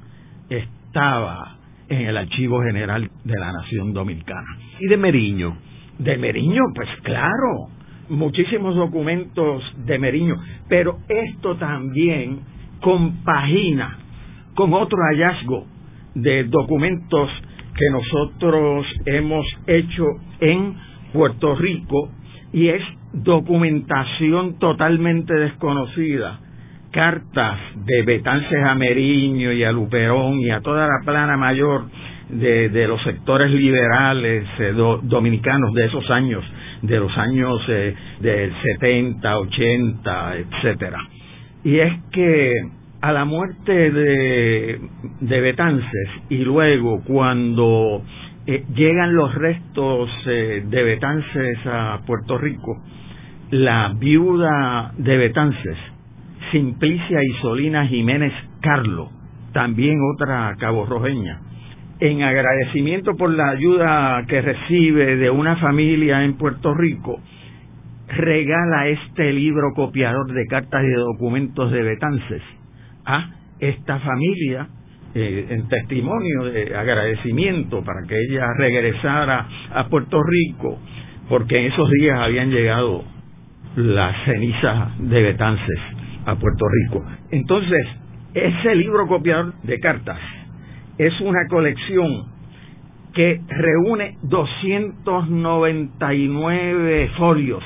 estaba 0.49 1.57
en 1.89 2.01
el 2.09 2.17
archivo 2.17 2.63
general 2.63 3.09
de 3.23 3.39
la 3.39 3.53
Nación 3.53 3.93
Dominicana 3.93 4.70
y 4.81 4.87
de 4.87 4.97
Meriño. 4.97 5.57
De 5.99 6.17
Meriño, 6.17 6.63
pues 6.75 6.89
claro, 7.03 7.69
muchísimos 8.09 8.75
documentos 8.75 9.63
de 9.85 9.99
Meriño, 9.99 10.37
pero 10.69 10.99
esto 11.09 11.57
también 11.57 12.41
compagina 12.81 13.99
con 14.55 14.73
otro 14.73 14.99
hallazgo 14.99 15.67
de 16.15 16.45
documentos 16.45 17.31
que 17.77 17.91
nosotros 17.91 18.87
hemos 19.07 19.47
hecho 19.67 20.07
en 20.41 20.75
Puerto 21.13 21.55
Rico 21.55 22.11
y 22.53 22.69
es 22.69 22.83
documentación 23.13 24.59
totalmente 24.59 25.35
desconocida, 25.35 26.41
cartas 26.91 27.59
de 27.85 28.03
Betances 28.03 28.65
a 28.65 28.75
Meriño 28.75 29.53
y 29.53 29.63
a 29.63 29.73
Luperón 29.73 30.41
y 30.41 30.51
a 30.51 30.61
toda 30.61 30.87
la 30.87 31.05
plana 31.05 31.37
mayor 31.37 31.85
de, 32.33 32.87
los 32.87 33.03
sectores 33.03 33.51
liberales 33.51 34.47
eh, 34.59 34.73
dominicanos 35.03 35.73
de 35.75 35.87
esos 35.87 36.11
años, 36.11 36.45
de 36.83 36.99
los 36.99 37.17
años 37.17 37.61
eh, 37.69 37.95
del 38.21 38.53
70, 38.79 39.39
80, 39.39 40.37
etcétera. 40.37 40.99
Y 41.65 41.79
es 41.79 41.93
que 42.13 42.53
a 43.01 43.13
la 43.13 43.25
muerte 43.25 43.91
de, 43.91 44.81
de 45.21 45.41
Betances 45.41 46.09
y 46.29 46.39
luego 46.39 47.03
cuando 47.05 48.03
eh, 48.47 48.65
llegan 48.75 49.15
los 49.15 49.35
restos 49.35 50.11
de 50.25 50.83
Betances 50.83 51.59
a 51.67 52.01
Puerto 52.07 52.39
Rico, 52.39 52.83
la 53.51 53.95
viuda 53.99 54.93
de 54.97 55.17
Betances, 55.17 55.77
Simplicia 56.53 57.19
Isolina 57.23 57.87
Jiménez 57.87 58.33
Carlo, 58.61 59.11
también 59.53 59.99
otra 60.15 60.55
caborrojeña, 60.59 61.41
en 62.01 62.23
agradecimiento 62.23 63.15
por 63.15 63.31
la 63.31 63.51
ayuda 63.51 64.25
que 64.27 64.41
recibe 64.41 65.17
de 65.17 65.31
una 65.31 65.57
familia 65.57 66.25
en 66.25 66.35
Puerto 66.35 66.75
Rico, 66.75 67.21
regala 68.09 68.89
este 68.89 69.33
libro 69.33 69.73
copiador 69.75 70.33
de 70.33 70.47
cartas 70.47 70.83
y 70.83 70.89
de 70.89 70.97
documentos 70.97 71.71
de 71.71 71.83
Betances 71.83 72.43
a 73.05 73.31
esta 73.61 73.99
familia 74.01 74.69
eh, 75.15 75.47
en 75.51 75.69
testimonio 75.69 76.45
de 76.45 76.75
agradecimiento 76.75 77.85
para 77.85 78.01
que 78.09 78.17
ella 78.19 78.47
regresara 78.57 79.47
a 79.75 79.89
Puerto 79.89 80.23
Rico, 80.23 80.79
porque 81.29 81.59
en 81.59 81.73
esos 81.73 81.91
días 81.91 82.19
habían 82.19 82.51
llegado 82.51 83.05
las 83.77 84.25
cenizas 84.25 84.99
de 84.99 85.23
Betances 85.23 85.79
a 86.25 86.35
Puerto 86.37 86.65
Rico. 86.67 87.05
Entonces, 87.31 87.87
ese 88.33 88.75
libro 88.75 89.07
copiador 89.07 89.53
de 89.63 89.79
cartas 89.81 90.19
es 91.07 91.19
una 91.23 91.49
colección 91.49 92.27
que 93.15 93.41
reúne 93.49 94.19
299 94.23 97.11
folios. 97.17 97.65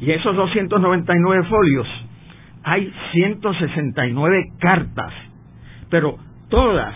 Y 0.00 0.12
esos 0.12 0.34
299 0.34 1.44
folios 1.50 1.86
hay 2.62 2.90
169 3.12 4.44
cartas, 4.58 5.12
pero 5.90 6.16
todas 6.48 6.94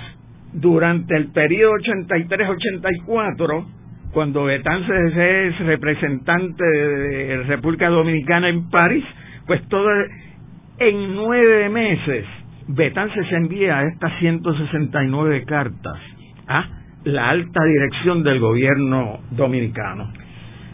durante 0.55 1.15
el 1.15 1.27
periodo 1.29 1.75
83-84, 1.75 3.67
cuando 4.13 4.45
Betances 4.45 5.15
es 5.15 5.59
representante 5.61 6.65
de 6.65 7.43
República 7.43 7.91
Dominicana 7.91 8.49
en 8.49 8.71
París, 8.71 9.05
pues 9.47 9.63
todas 9.69 10.09
en 10.79 11.15
nueve 11.15 11.69
meses 11.69 12.25
Betances 12.73 13.27
envía 13.33 13.83
estas 13.83 14.17
169 14.21 15.45
cartas 15.45 15.99
a 16.47 16.69
la 17.03 17.31
alta 17.31 17.65
dirección 17.65 18.23
del 18.23 18.39
gobierno 18.39 19.21
dominicano. 19.33 20.13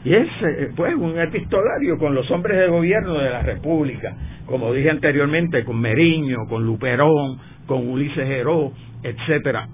Y 0.05 0.13
es 0.13 0.29
eh, 0.43 0.69
pues 0.77 0.95
un 0.95 1.19
epistolario 1.19 1.97
con 1.99 2.15
los 2.15 2.31
hombres 2.31 2.59
de 2.59 2.69
gobierno 2.69 3.15
de 3.15 3.31
la 3.31 3.41
República, 3.41 4.15
como 4.45 4.75
dije 4.75 4.91
anteriormente, 4.91 5.65
con 5.65 5.81
Meriño, 5.81 6.47
con 6.51 6.67
Luperón, 6.67 7.39
con 7.67 7.89
Ulises 7.89 8.29
Heró, 8.29 8.73
etcétera. 9.03 9.67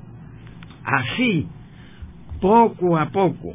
Así, 0.85 1.49
poco 2.41 2.99
a 2.99 3.07
poco, 3.11 3.55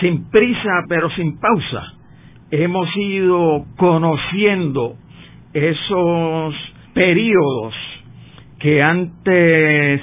sin 0.00 0.28
prisa 0.28 0.84
pero 0.86 1.08
sin 1.12 1.38
pausa, 1.40 1.94
hemos 2.50 2.94
ido 2.94 3.64
conociendo 3.78 4.96
esos 5.54 6.54
periodos 6.98 7.74
que 8.58 8.82
antes 8.82 10.00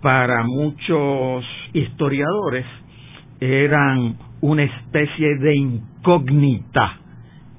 para 0.00 0.42
muchos 0.42 1.44
historiadores 1.74 2.64
eran 3.40 4.16
una 4.40 4.62
especie 4.62 5.36
de 5.36 5.54
incógnita 5.54 6.96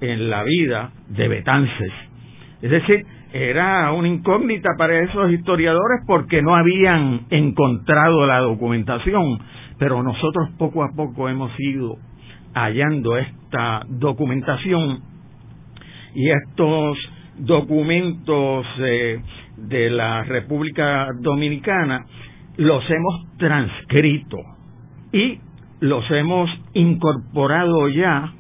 en 0.02 0.32
la 0.32 0.44
vida 0.44 0.90
de 1.10 1.28
Betances. 1.28 1.92
Es 2.64 2.72
decir, 2.72 3.06
era 3.34 3.92
una 3.92 4.08
incógnita 4.08 4.72
para 4.80 4.98
esos 4.98 5.32
historiadores 5.32 6.02
porque 6.08 6.42
no 6.42 6.56
habían 6.56 7.28
encontrado 7.30 8.26
la 8.26 8.40
documentación, 8.40 9.42
pero 9.78 10.02
nosotros 10.02 10.50
poco 10.58 10.84
a 10.84 10.90
poco 10.96 11.30
hemos 11.30 11.52
ido 11.60 11.98
hallando 12.56 13.16
esta 13.16 13.84
documentación 13.88 15.02
y 16.16 16.32
estos 16.32 16.98
documentos 17.40 18.66
eh, 18.80 19.22
de 19.58 19.90
la 19.90 20.24
República 20.24 21.08
Dominicana, 21.20 22.06
los 22.58 22.84
hemos 22.90 23.38
transcrito 23.38 24.38
y 25.12 25.40
los 25.80 26.10
hemos 26.12 26.50
incorporado 26.74 27.88
ya 27.90 28.34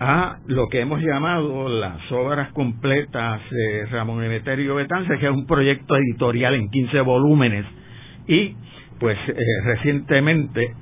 a 0.00 0.38
lo 0.46 0.68
que 0.68 0.80
hemos 0.80 1.00
llamado 1.02 1.68
las 1.68 2.10
obras 2.12 2.52
completas 2.52 3.40
de 3.50 3.86
Ramón 3.86 4.22
Emeterio 4.22 4.76
Betance, 4.76 5.18
que 5.18 5.26
es 5.26 5.32
un 5.32 5.46
proyecto 5.46 5.96
editorial 5.96 6.54
en 6.54 6.70
15 6.70 7.00
volúmenes. 7.00 7.66
Y 8.26 8.54
pues 9.00 9.18
eh, 9.28 9.34
recientemente, 9.64 10.72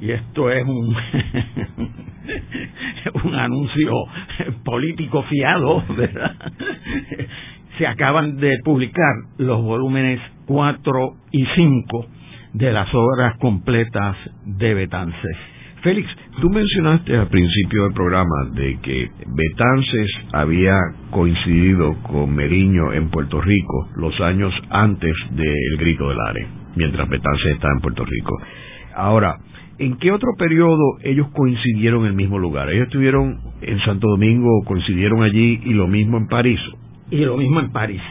y 0.00 0.10
esto 0.10 0.50
es 0.50 0.64
un, 0.64 0.94
un 3.24 3.34
anuncio 3.34 3.92
político 4.64 5.22
fiado, 5.24 5.84
¿verdad? 5.96 6.34
Se 7.78 7.86
acaban 7.86 8.36
de 8.38 8.58
publicar 8.64 9.14
los 9.38 9.62
volúmenes 9.62 10.20
4 10.46 11.16
y 11.32 11.46
5 11.54 12.06
de 12.54 12.72
las 12.72 12.88
obras 12.92 13.36
completas 13.38 14.16
de 14.44 14.74
Betances. 14.74 15.36
Félix, 15.82 16.08
tú 16.40 16.50
mencionaste 16.50 17.16
al 17.16 17.28
principio 17.28 17.84
del 17.84 17.92
programa 17.92 18.50
de 18.52 18.78
que 18.82 19.10
Betances 19.26 20.10
había 20.32 20.76
coincidido 21.10 21.94
con 22.02 22.34
Meriño 22.34 22.92
en 22.92 23.10
Puerto 23.10 23.40
Rico 23.40 23.88
los 23.94 24.20
años 24.20 24.52
antes 24.70 25.14
del 25.30 25.76
Grito 25.78 26.08
del 26.08 26.18
Are, 26.20 26.46
mientras 26.74 27.08
Betances 27.08 27.52
está 27.52 27.68
en 27.72 27.80
Puerto 27.80 28.04
Rico. 28.04 28.36
Ahora, 28.96 29.36
¿En 29.78 29.96
qué 29.98 30.10
otro 30.10 30.30
periodo 30.36 30.98
ellos 31.02 31.28
coincidieron 31.32 32.00
en 32.02 32.08
el 32.08 32.14
mismo 32.14 32.38
lugar? 32.38 32.68
¿Ellos 32.70 32.86
estuvieron 32.86 33.40
en 33.60 33.78
Santo 33.80 34.08
Domingo, 34.08 34.62
coincidieron 34.64 35.22
allí 35.22 35.60
y 35.64 35.72
lo 35.72 35.86
mismo 35.86 36.18
en 36.18 36.26
París? 36.26 36.60
y 37.10 37.18
lo 37.18 37.36
mismo 37.36 37.60
en 37.60 37.70
París. 37.70 38.02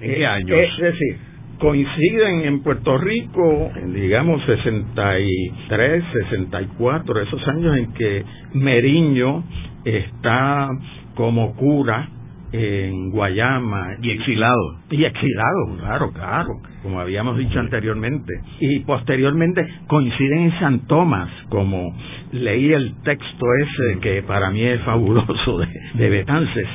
¿En 0.00 0.14
qué 0.14 0.26
años? 0.26 0.50
Es 0.50 0.76
decir, 0.78 1.16
coinciden 1.58 2.40
en 2.42 2.62
Puerto 2.62 2.98
Rico, 2.98 3.70
digamos 3.94 4.44
63, 4.44 6.04
64, 6.30 7.20
esos 7.22 7.48
años 7.48 7.76
en 7.76 7.92
que 7.94 8.24
Meriño 8.54 9.44
está 9.84 10.68
como 11.14 11.54
cura 11.54 12.08
en 12.54 13.10
Guayama. 13.10 13.96
Y 14.00 14.10
exilado. 14.12 14.78
Y 14.90 15.04
exilado, 15.04 15.76
claro, 15.80 16.12
claro, 16.12 16.50
como 16.82 17.00
habíamos 17.00 17.36
dicho 17.36 17.58
anteriormente. 17.58 18.32
Y 18.60 18.80
posteriormente 18.80 19.66
coinciden 19.88 20.42
en 20.44 20.58
San 20.60 20.86
Tomás, 20.86 21.30
como 21.48 21.92
leí 22.30 22.72
el 22.72 22.94
texto 23.02 23.46
ese 23.60 24.00
que 24.00 24.22
para 24.22 24.50
mí 24.50 24.62
es 24.62 24.80
fabuloso 24.82 25.58
de, 25.58 25.68
de 25.94 26.10
Betances. 26.10 26.68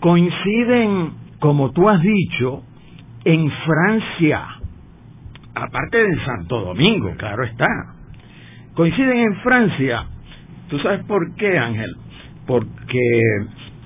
Coinciden, 0.00 1.12
como 1.38 1.72
tú 1.72 1.88
has 1.88 2.02
dicho, 2.02 2.62
en 3.24 3.50
Francia, 3.50 4.46
aparte 5.54 5.96
de 5.96 6.04
en 6.04 6.24
Santo 6.26 6.60
Domingo, 6.60 7.14
claro 7.16 7.44
está. 7.44 7.68
Coinciden 8.74 9.20
en 9.20 9.36
Francia, 9.36 10.04
¿tú 10.68 10.78
sabes 10.80 11.02
por 11.04 11.34
qué, 11.36 11.56
Ángel? 11.56 11.96
Porque 12.46 13.00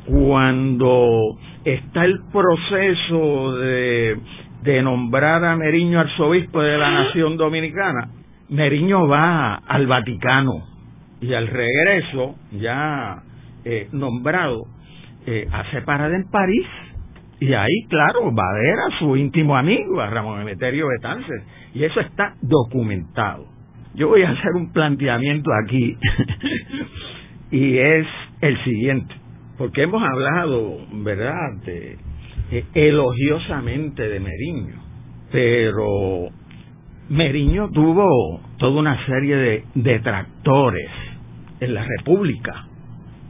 cuando 0.08 1.36
está 1.64 2.04
el 2.04 2.20
proceso 2.32 3.56
de, 3.56 4.18
nombrar 4.82 5.44
a 5.44 5.56
Meriño 5.56 6.00
arzobispo 6.00 6.62
de 6.62 6.78
la 6.78 6.90
nación 6.90 7.36
dominicana, 7.36 8.08
Meriño 8.48 9.06
va 9.06 9.54
al 9.54 9.86
Vaticano 9.86 10.64
y 11.20 11.34
al 11.34 11.48
regreso, 11.48 12.36
ya 12.52 13.22
eh, 13.64 13.88
nombrado, 13.92 14.66
eh, 15.26 15.46
hace 15.52 15.82
parada 15.82 16.16
en 16.16 16.30
París. 16.30 16.66
Y 17.40 17.52
ahí, 17.52 17.84
claro, 17.88 18.34
va 18.34 18.50
a 18.50 18.54
ver 18.54 18.78
a 18.88 18.98
su 18.98 19.16
íntimo 19.16 19.56
amigo, 19.56 20.00
a 20.00 20.10
Ramón 20.10 20.40
Emeterio 20.40 20.88
Betances, 20.88 21.42
y 21.74 21.84
eso 21.84 22.00
está 22.00 22.34
documentado. 22.40 23.46
Yo 23.94 24.08
voy 24.08 24.22
a 24.22 24.30
hacer 24.30 24.52
un 24.54 24.72
planteamiento 24.72 25.50
aquí, 25.64 25.96
y 27.50 27.78
es 27.78 28.06
el 28.40 28.64
siguiente, 28.64 29.14
porque 29.58 29.82
hemos 29.82 30.02
hablado, 30.02 30.78
¿verdad?, 30.92 31.58
eh, 31.66 31.96
elogiosamente 32.72 34.08
de 34.08 34.20
Meriño, 34.20 34.74
pero 35.30 36.28
Meriño 37.10 37.68
tuvo 37.70 38.40
toda 38.56 38.80
una 38.80 39.04
serie 39.04 39.36
de 39.36 39.64
detractores 39.74 40.88
en 41.60 41.74
la 41.74 41.84
República 41.84 42.68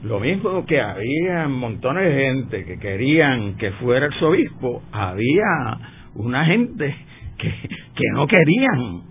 lo 0.03 0.21
mismo 0.21 0.65
que 0.65 0.81
había 0.81 1.49
montones 1.49 2.05
de 2.05 2.23
gente 2.23 2.65
que 2.65 2.79
querían 2.79 3.57
que 3.57 3.73
fuera 3.73 4.07
arzobispo, 4.07 4.83
había 4.93 5.79
una 6.15 6.45
gente 6.45 6.95
que, 7.37 7.51
que 7.51 8.05
no 8.13 8.27
querían 8.29 9.03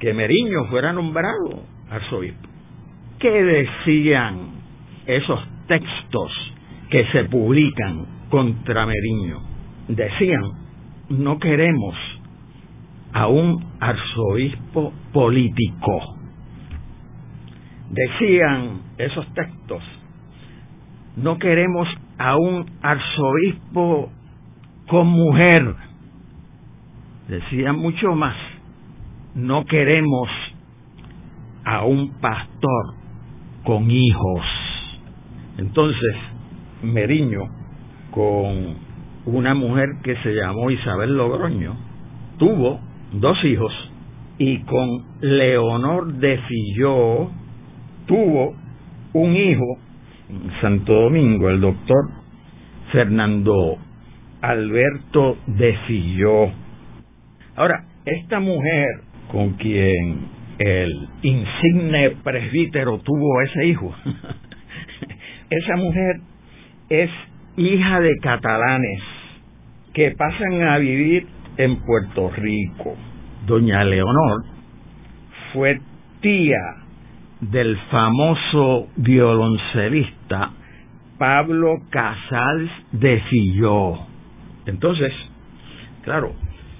que 0.00 0.12
Meriño 0.12 0.64
fuera 0.70 0.92
nombrado 0.92 1.62
arzobispo. 1.88 2.48
¿Qué 3.20 3.30
decían 3.30 4.54
esos 5.06 5.40
textos 5.68 6.53
que 6.94 7.04
se 7.06 7.24
publican 7.24 8.06
contra 8.30 8.86
Meriño? 8.86 9.40
Decían, 9.88 10.44
no 11.08 11.40
queremos 11.40 11.96
a 13.12 13.26
un 13.26 13.64
arzobispo 13.80 14.92
político. 15.12 16.18
Decían 17.90 18.82
esos 18.96 19.26
textos 19.34 19.82
no 21.16 21.36
queremos 21.38 21.88
a 22.16 22.36
un 22.36 22.64
arzobispo 22.80 24.12
con 24.86 25.08
mujer. 25.08 25.74
Decía 27.26 27.72
mucho 27.72 28.14
más, 28.14 28.36
no 29.34 29.64
queremos 29.64 30.28
a 31.64 31.84
un 31.86 32.20
pastor 32.20 32.94
con 33.64 33.90
hijos. 33.90 34.46
Entonces, 35.58 36.33
Meriño, 36.82 37.42
con 38.10 38.76
una 39.26 39.54
mujer 39.54 39.88
que 40.02 40.16
se 40.16 40.34
llamó 40.34 40.70
Isabel 40.70 41.16
Logroño, 41.16 41.76
tuvo 42.38 42.80
dos 43.12 43.42
hijos 43.44 43.72
y 44.38 44.58
con 44.60 44.88
Leonor 45.20 46.14
de 46.14 46.38
Filló 46.48 47.30
tuvo 48.06 48.54
un 49.12 49.36
hijo 49.36 49.78
Santo 50.60 50.92
Domingo, 50.92 51.48
el 51.50 51.60
doctor 51.60 52.10
Fernando 52.92 53.78
Alberto 54.40 55.38
de 55.46 55.76
Filló. 55.86 56.50
Ahora, 57.56 57.84
esta 58.04 58.40
mujer 58.40 58.86
con 59.30 59.52
quien 59.54 60.28
el 60.58 61.08
insigne 61.22 62.10
presbítero 62.22 62.98
tuvo 62.98 63.40
ese 63.42 63.66
hijo, 63.66 63.94
esa 65.50 65.76
mujer 65.76 66.20
es 67.02 67.10
hija 67.56 68.00
de 68.00 68.16
catalanes 68.22 69.02
que 69.92 70.10
pasan 70.12 70.62
a 70.62 70.78
vivir 70.78 71.26
en 71.56 71.76
Puerto 71.84 72.30
Rico. 72.36 72.96
Doña 73.46 73.84
Leonor 73.84 74.44
fue 75.52 75.80
tía 76.20 76.60
del 77.40 77.76
famoso 77.90 78.88
violoncelista 78.96 80.50
Pablo 81.18 81.82
Casals 81.90 82.70
de 82.92 83.20
Filló. 83.30 83.98
Entonces, 84.66 85.12
claro, 86.02 86.32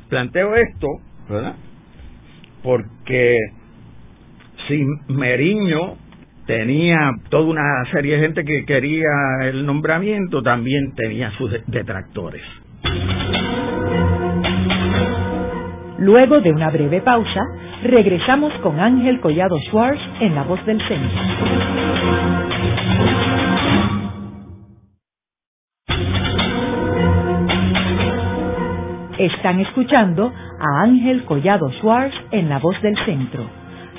planteo 0.09 0.55
esto, 0.57 0.89
¿verdad? 1.29 1.55
Porque 2.62 3.37
si 4.67 4.85
Meriño 5.09 5.97
tenía 6.47 7.11
toda 7.31 7.45
una 7.45 7.85
serie 7.93 8.17
de 8.17 8.23
gente 8.23 8.45
que 8.45 8.65
quería 8.65 9.09
el 9.43 9.65
nombramiento, 9.67 10.43
también 10.43 10.95
tenía 10.95 11.31
sus 11.33 11.51
detractores. 11.67 12.43
Luego 15.99 16.41
de 16.41 16.51
una 16.51 16.71
breve 16.71 17.01
pausa, 17.01 17.41
regresamos 17.83 18.53
con 18.63 18.79
Ángel 18.79 19.21
Collado 19.21 19.57
Schwartz 19.69 20.01
en 20.21 20.35
La 20.35 20.43
Voz 20.43 20.65
del 20.67 20.81
Centro. 20.87 21.21
Están 29.19 29.61
escuchando 29.61 30.33
a 30.61 30.83
Ángel 30.83 31.25
Collado 31.25 31.71
Schwartz 31.79 32.15
en 32.33 32.49
La 32.49 32.59
Voz 32.59 32.81
del 32.83 32.97
Centro. 33.07 33.64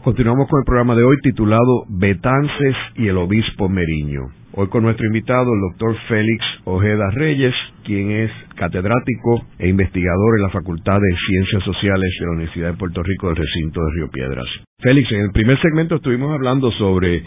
Continuamos 0.00 0.48
con 0.48 0.60
el 0.60 0.64
programa 0.64 0.94
de 0.94 1.02
hoy 1.02 1.16
titulado 1.24 1.84
Betances 1.88 2.76
y 2.94 3.08
el 3.08 3.18
Obispo 3.18 3.68
Meriño. 3.68 4.28
Hoy 4.52 4.68
con 4.68 4.84
nuestro 4.84 5.04
invitado, 5.04 5.52
el 5.52 5.60
doctor 5.72 5.96
Félix 6.06 6.44
Ojeda 6.64 7.10
Reyes, 7.14 7.52
quien 7.84 8.12
es 8.12 8.30
catedrático 8.54 9.44
e 9.58 9.68
investigador 9.68 10.36
en 10.36 10.42
la 10.42 10.50
Facultad 10.50 11.00
de 11.00 11.16
Ciencias 11.26 11.64
Sociales 11.64 12.14
de 12.20 12.26
la 12.26 12.32
Universidad 12.32 12.70
de 12.70 12.78
Puerto 12.78 13.02
Rico 13.02 13.26
del 13.26 13.36
recinto 13.38 13.80
de 13.80 13.90
Río 13.96 14.08
Piedras. 14.08 14.46
Félix, 14.78 15.10
en 15.10 15.20
el 15.20 15.32
primer 15.32 15.60
segmento 15.60 15.96
estuvimos 15.96 16.32
hablando 16.32 16.70
sobre 16.72 17.24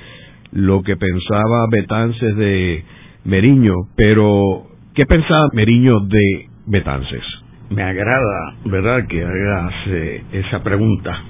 lo 0.53 0.81
que 0.81 0.95
pensaba 0.95 1.67
Betances 1.69 2.37
de 2.37 2.85
Meriño, 3.25 3.73
pero 3.97 4.67
¿qué 4.95 5.05
pensaba 5.05 5.49
Meriño 5.51 5.99
de 6.07 6.47
Betances? 6.67 7.23
Me 7.69 7.83
agrada, 7.83 8.55
¿verdad?, 8.63 9.07
que 9.07 9.21
hagas 9.25 9.73
eh, 9.87 10.23
esa 10.31 10.63
pregunta, 10.63 11.21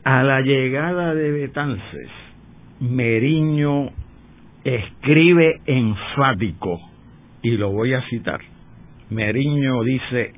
A 0.03 0.23
la 0.23 0.41
llegada 0.41 1.13
de 1.13 1.31
Betances, 1.31 2.09
Meriño 2.79 3.89
escribe 4.63 5.61
enfático 5.65 6.79
y 7.41 7.51
lo 7.51 7.71
voy 7.71 7.93
a 7.93 8.01
citar. 8.09 8.41
Meriño 9.09 9.83
dice, 9.83 10.33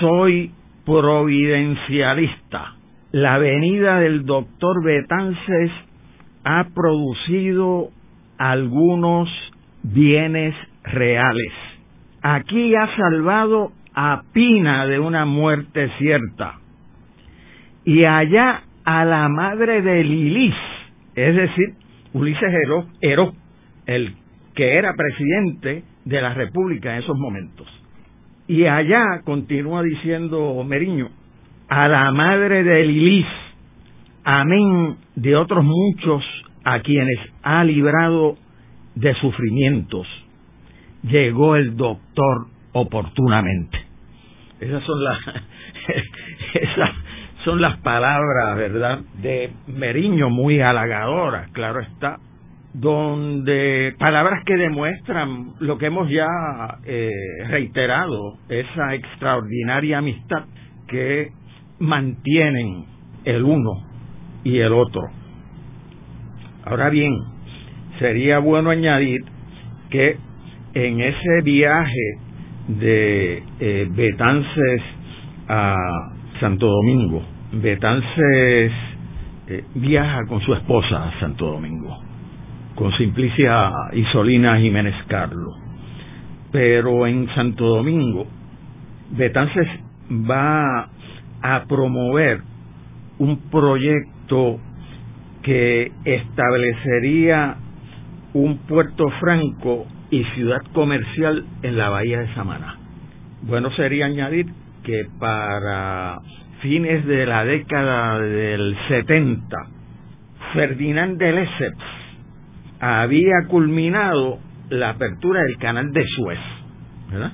soy 0.00 0.52
providencialista. 0.84 2.74
La 3.12 3.38
venida 3.38 4.00
del 4.00 4.24
doctor 4.24 4.82
Betances 4.82 5.70
ha 6.44 6.68
producido 6.74 7.90
algunos 8.38 9.28
bienes 9.82 10.54
reales. 10.82 11.52
Aquí 12.22 12.74
ha 12.74 12.96
salvado 12.96 13.72
a 13.94 14.22
Pina 14.32 14.86
de 14.86 14.98
una 14.98 15.24
muerte 15.24 15.90
cierta. 15.98 16.58
Y 17.84 18.04
allá 18.04 18.62
a 18.84 19.04
la 19.04 19.28
madre 19.28 19.82
de 19.82 20.04
Lilis, 20.04 20.54
es 21.26 21.34
decir, 21.34 21.74
Ulises 22.12 22.52
Heró, 23.00 23.32
el 23.86 24.14
que 24.54 24.76
era 24.76 24.94
presidente 24.94 25.84
de 26.04 26.22
la 26.22 26.34
República 26.34 26.92
en 26.94 27.02
esos 27.02 27.16
momentos. 27.16 27.66
Y 28.46 28.64
allá, 28.66 29.22
continúa 29.24 29.82
diciendo 29.82 30.62
Meriño, 30.64 31.10
a 31.68 31.88
la 31.88 32.10
madre 32.12 32.64
de 32.64 32.84
Lilis, 32.84 33.26
amén 34.24 34.96
de 35.16 35.36
otros 35.36 35.64
muchos 35.64 36.24
a 36.64 36.80
quienes 36.80 37.18
ha 37.42 37.62
librado 37.64 38.36
de 38.94 39.14
sufrimientos, 39.14 40.06
llegó 41.02 41.56
el 41.56 41.76
doctor 41.76 42.46
oportunamente. 42.72 43.78
Esas 44.60 44.82
son 44.84 45.04
las, 45.04 45.18
son 47.48 47.62
las 47.62 47.78
palabras, 47.78 48.58
¿verdad?, 48.58 48.98
de 49.22 49.50
Meriño 49.68 50.28
muy 50.28 50.60
halagadoras, 50.60 51.50
claro 51.52 51.80
está, 51.80 52.18
donde 52.74 53.94
palabras 53.98 54.44
que 54.44 54.54
demuestran 54.54 55.54
lo 55.58 55.78
que 55.78 55.86
hemos 55.86 56.10
ya 56.10 56.26
eh, 56.84 57.10
reiterado, 57.48 58.36
esa 58.50 58.92
extraordinaria 58.92 59.96
amistad 59.96 60.44
que 60.88 61.32
mantienen 61.78 62.84
el 63.24 63.42
uno 63.44 63.82
y 64.44 64.58
el 64.58 64.74
otro. 64.74 65.08
Ahora 66.66 66.90
bien, 66.90 67.14
sería 67.98 68.40
bueno 68.40 68.68
añadir 68.68 69.22
que 69.88 70.18
en 70.74 71.00
ese 71.00 71.40
viaje 71.44 72.18
de 72.78 73.42
eh, 73.58 73.88
Betances 73.90 74.82
a 75.48 75.74
Santo 76.40 76.66
Domingo, 76.66 77.37
Betances 77.52 78.72
eh, 79.46 79.64
viaja 79.74 80.26
con 80.26 80.40
su 80.42 80.52
esposa 80.52 81.08
a 81.08 81.20
Santo 81.20 81.46
Domingo, 81.46 81.98
con 82.74 82.92
Simplicia 82.92 83.70
Isolina 83.92 84.58
Jiménez 84.58 84.94
Carlos. 85.06 85.56
Pero 86.52 87.06
en 87.06 87.26
Santo 87.34 87.64
Domingo, 87.66 88.26
Betances 89.10 89.66
va 90.10 90.88
a 91.40 91.64
promover 91.66 92.42
un 93.18 93.38
proyecto 93.50 94.60
que 95.42 95.92
establecería 96.04 97.56
un 98.34 98.58
puerto 98.58 99.08
franco 99.20 99.86
y 100.10 100.24
ciudad 100.34 100.60
comercial 100.74 101.46
en 101.62 101.78
la 101.78 101.88
bahía 101.88 102.20
de 102.20 102.34
Samaná. 102.34 102.76
Bueno 103.42 103.70
sería 103.72 104.06
añadir 104.06 104.46
que 104.82 105.06
para 105.18 106.18
fines 106.60 107.06
de 107.06 107.26
la 107.26 107.44
década 107.44 108.20
del 108.20 108.76
70, 108.88 109.56
Ferdinand 110.52 111.18
de 111.18 111.32
Lesseps 111.32 111.84
había 112.80 113.46
culminado 113.48 114.38
la 114.70 114.90
apertura 114.90 115.42
del 115.42 115.56
canal 115.58 115.92
de 115.92 116.04
Suez, 116.16 116.38
¿verdad? 117.10 117.32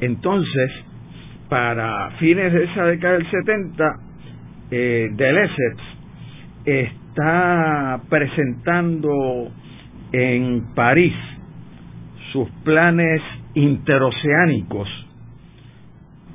Entonces, 0.00 0.70
para 1.48 2.10
fines 2.18 2.52
de 2.52 2.64
esa 2.64 2.84
década 2.84 3.14
del 3.14 3.30
70, 3.30 3.96
eh, 4.70 5.08
de 5.12 5.32
Lesseps 5.32 5.82
está 6.64 8.00
presentando 8.08 9.50
en 10.12 10.74
París 10.74 11.14
sus 12.32 12.48
planes 12.64 13.22
interoceánicos 13.54 15.07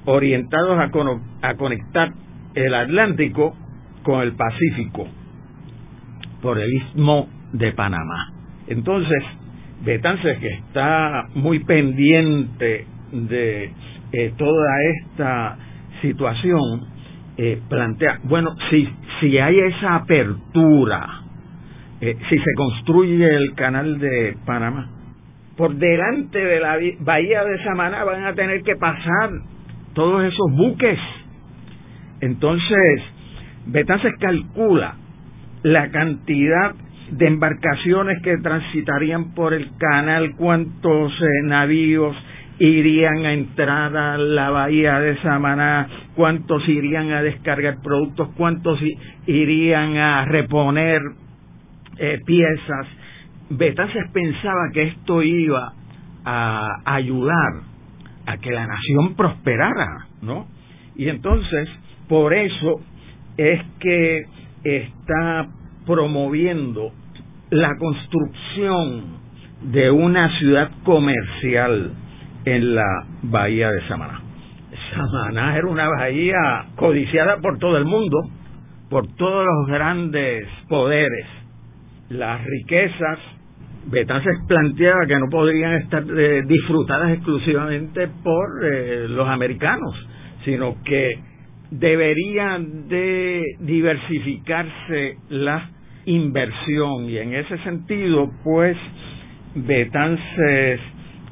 orientados 0.05 0.77
a, 0.79 1.55
conectar 1.55 2.11
el 2.55 2.73
Atlántico 2.73 3.55
con 4.03 4.21
el 4.21 4.33
Pacífico 4.33 5.07
por 6.41 6.59
el 6.59 6.71
istmo 6.73 7.29
de 7.53 7.71
Panamá. 7.71 8.33
Entonces, 8.67 9.23
Betances, 9.83 10.39
que 10.39 10.47
está 10.47 11.27
muy 11.35 11.59
pendiente 11.59 12.85
de 13.11 13.71
eh, 14.11 14.33
toda 14.37 14.69
esta 14.95 15.57
situación, 16.01 16.87
eh, 17.37 17.61
plantea, 17.67 18.19
bueno, 18.23 18.55
si, 18.69 18.87
si 19.19 19.37
hay 19.37 19.59
esa 19.59 19.95
apertura, 19.95 21.21
eh, 22.01 22.17
si 22.29 22.37
se 22.37 22.53
construye 22.55 23.35
el 23.35 23.53
canal 23.55 23.99
de 23.99 24.37
Panamá, 24.45 24.89
por 25.55 25.75
delante 25.75 26.39
de 26.39 26.59
la 26.59 26.77
bahía 26.99 27.43
de 27.43 27.63
Samaná 27.63 28.03
van 28.03 28.25
a 28.25 28.33
tener 28.33 28.61
que 28.63 28.75
pasar 28.75 29.31
todos 29.93 30.23
esos 30.23 30.51
buques. 30.51 30.99
Entonces, 32.21 33.01
Betances 33.65 34.13
calcula 34.19 34.95
la 35.63 35.89
cantidad 35.91 36.75
de 37.11 37.27
embarcaciones 37.27 38.21
que 38.21 38.37
transitarían 38.37 39.33
por 39.33 39.53
el 39.53 39.69
canal, 39.77 40.35
cuántos 40.35 41.13
eh, 41.21 41.25
navíos 41.43 42.15
irían 42.59 43.25
a 43.25 43.33
entrar 43.33 43.95
a 43.95 44.17
la 44.17 44.49
bahía 44.49 44.99
de 44.99 45.17
Samaná, 45.21 45.87
cuántos 46.15 46.67
irían 46.67 47.11
a 47.11 47.21
descargar 47.21 47.81
productos, 47.81 48.29
cuántos 48.35 48.79
irían 49.25 49.97
a 49.97 50.25
reponer 50.25 51.01
eh, 51.97 52.19
piezas. 52.25 52.87
Betances 53.49 54.09
pensaba 54.11 54.69
que 54.73 54.83
esto 54.83 55.21
iba 55.21 55.73
a 56.25 56.81
ayudar 56.85 57.72
a 58.25 58.37
que 58.37 58.51
la 58.51 58.67
nación 58.67 59.15
prosperara, 59.15 60.07
¿no? 60.21 60.47
Y 60.95 61.09
entonces, 61.09 61.69
por 62.07 62.33
eso 62.33 62.81
es 63.37 63.61
que 63.79 64.21
está 64.63 65.47
promoviendo 65.85 66.91
la 67.49 67.75
construcción 67.77 69.23
de 69.63 69.91
una 69.91 70.37
ciudad 70.39 70.71
comercial 70.83 71.91
en 72.45 72.75
la 72.75 73.05
bahía 73.23 73.71
de 73.71 73.87
Samaná. 73.87 74.21
Samaná 74.93 75.57
era 75.57 75.67
una 75.67 75.87
bahía 75.87 76.65
codiciada 76.75 77.37
por 77.37 77.57
todo 77.57 77.77
el 77.77 77.85
mundo, 77.85 78.17
por 78.89 79.07
todos 79.15 79.45
los 79.45 79.67
grandes 79.67 80.47
poderes. 80.67 81.25
Las 82.09 82.43
riquezas 82.43 83.19
Betances 83.85 84.37
planteaba 84.47 85.05
que 85.05 85.15
no 85.15 85.27
podrían 85.29 85.73
estar 85.73 86.03
eh, 86.03 86.43
disfrutadas 86.47 87.11
exclusivamente 87.11 88.07
por 88.23 88.63
eh, 88.63 89.07
los 89.09 89.27
americanos, 89.27 89.93
sino 90.45 90.81
que 90.83 91.19
deberían 91.69 92.87
de 92.87 93.43
diversificarse 93.59 95.17
la 95.29 95.69
inversión 96.05 97.09
y 97.09 97.17
en 97.17 97.33
ese 97.33 97.57
sentido 97.59 98.29
pues 98.43 98.77
Betances 99.55 100.79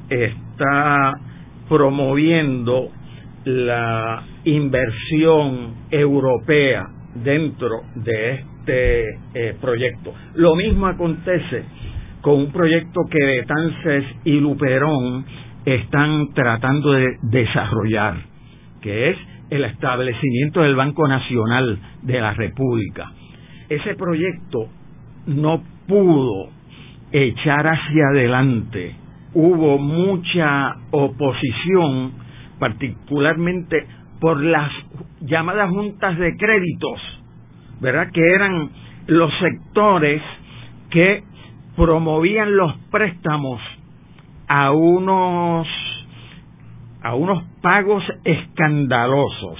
está 0.09 1.13
promoviendo 1.69 2.89
la 3.45 4.23
inversión 4.43 5.75
europea 5.89 6.87
dentro 7.15 7.81
de 7.95 8.33
este 8.33 9.03
eh, 9.33 9.55
proyecto. 9.59 10.13
Lo 10.35 10.55
mismo 10.55 10.87
acontece 10.87 11.63
con 12.21 12.35
un 12.39 12.51
proyecto 12.51 13.01
que 13.09 13.23
Betances 13.23 14.05
y 14.25 14.39
Luperón 14.39 15.25
están 15.65 16.33
tratando 16.33 16.91
de 16.91 17.17
desarrollar, 17.23 18.15
que 18.81 19.09
es 19.09 19.17
el 19.49 19.65
establecimiento 19.65 20.61
del 20.61 20.75
Banco 20.75 21.07
Nacional 21.07 21.79
de 22.03 22.21
la 22.21 22.33
República. 22.33 23.11
Ese 23.69 23.95
proyecto 23.95 24.67
no 25.27 25.61
pudo 25.87 26.49
echar 27.11 27.67
hacia 27.67 28.07
adelante. 28.13 28.95
Hubo 29.33 29.77
mucha 29.77 30.75
oposición, 30.91 32.13
particularmente 32.59 33.85
por 34.19 34.41
las 34.41 34.71
llamadas 35.21 35.69
juntas 35.69 36.17
de 36.17 36.35
créditos, 36.37 37.01
¿verdad? 37.81 38.09
Que 38.13 38.21
eran 38.21 38.69
los 39.07 39.31
sectores 39.39 40.21
que 40.89 41.23
promovían 41.81 42.55
los 42.55 42.75
préstamos 42.91 43.59
a 44.47 44.69
unos 44.69 45.67
a 47.01 47.15
unos 47.15 47.43
pagos 47.63 48.03
escandalosos, 48.23 49.57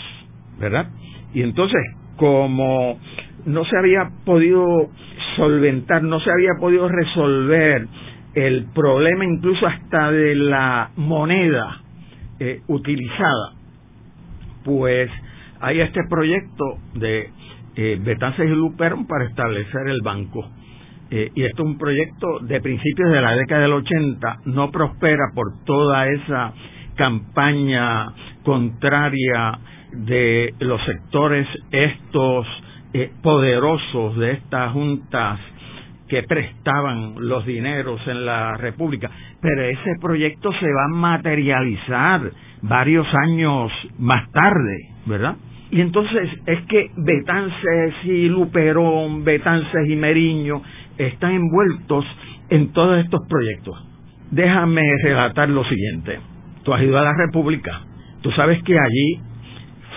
¿verdad? 0.60 0.92
Y 1.34 1.42
entonces, 1.42 1.82
como 2.18 3.00
no 3.48 3.66
se 3.66 3.76
había 3.76 4.12
podido 4.24 4.92
solventar, 5.36 6.04
no 6.04 6.20
se 6.20 6.30
había 6.32 6.52
podido 6.60 6.88
resolver 6.88 7.88
el 8.36 8.66
problema 8.66 9.26
incluso 9.26 9.66
hasta 9.66 10.12
de 10.12 10.36
la 10.36 10.92
moneda 10.98 11.82
eh, 12.40 12.62
utilizada, 12.68 13.54
pues 14.64 15.10
hay 15.60 15.82
este 15.82 16.02
proyecto 16.08 16.78
de 16.94 17.32
eh, 17.78 18.00
Betances 18.00 18.46
y 18.46 18.54
Luperón 18.54 19.08
para 19.08 19.26
establecer 19.26 19.88
el 19.88 20.02
banco. 20.04 20.48
Eh, 21.14 21.30
y 21.36 21.44
esto 21.44 21.64
es 21.64 21.68
un 21.68 21.78
proyecto 21.78 22.40
de 22.40 22.62
principios 22.62 23.12
de 23.12 23.22
la 23.22 23.36
década 23.36 23.64
del 23.64 23.74
80, 23.74 24.38
no 24.46 24.72
prospera 24.72 25.26
por 25.36 25.64
toda 25.66 26.08
esa 26.08 26.54
campaña 26.96 28.14
contraria 28.44 29.60
de 29.92 30.54
los 30.60 30.82
sectores 30.86 31.48
estos 31.70 32.48
eh, 32.94 33.12
poderosos 33.22 34.18
de 34.18 34.32
estas 34.32 34.72
juntas 34.72 35.40
que 36.08 36.24
prestaban 36.24 37.16
los 37.18 37.46
dineros 37.46 38.00
en 38.08 38.26
la 38.26 38.56
República. 38.56 39.10
Pero 39.42 39.64
ese 39.64 39.96
proyecto 40.00 40.52
se 40.54 40.66
va 40.66 40.86
a 40.86 40.96
materializar 40.96 42.32
varios 42.62 43.08
años 43.28 43.72
más 43.98 44.32
tarde, 44.32 44.90
¿verdad? 45.06 45.36
Y 45.72 45.80
entonces 45.80 46.30
es 46.46 46.62
que 46.68 46.92
Betances 46.98 47.94
y 48.04 48.28
Luperón, 48.28 49.24
Betances 49.24 49.90
y 49.90 49.96
Meriño 49.96 50.62
están 50.98 51.32
envueltos 51.32 52.06
en 52.50 52.72
todos 52.74 53.04
estos 53.04 53.22
proyectos. 53.28 53.76
Déjame 54.32 54.82
relatar 55.04 55.50
lo 55.50 55.64
siguiente. 55.66 56.20
Tú 56.64 56.74
has 56.74 56.82
ido 56.82 56.98
a 56.98 57.04
la 57.04 57.14
República. 57.14 57.82
Tú 58.22 58.32
sabes 58.32 58.62
que 58.64 58.78
allí, 58.78 59.22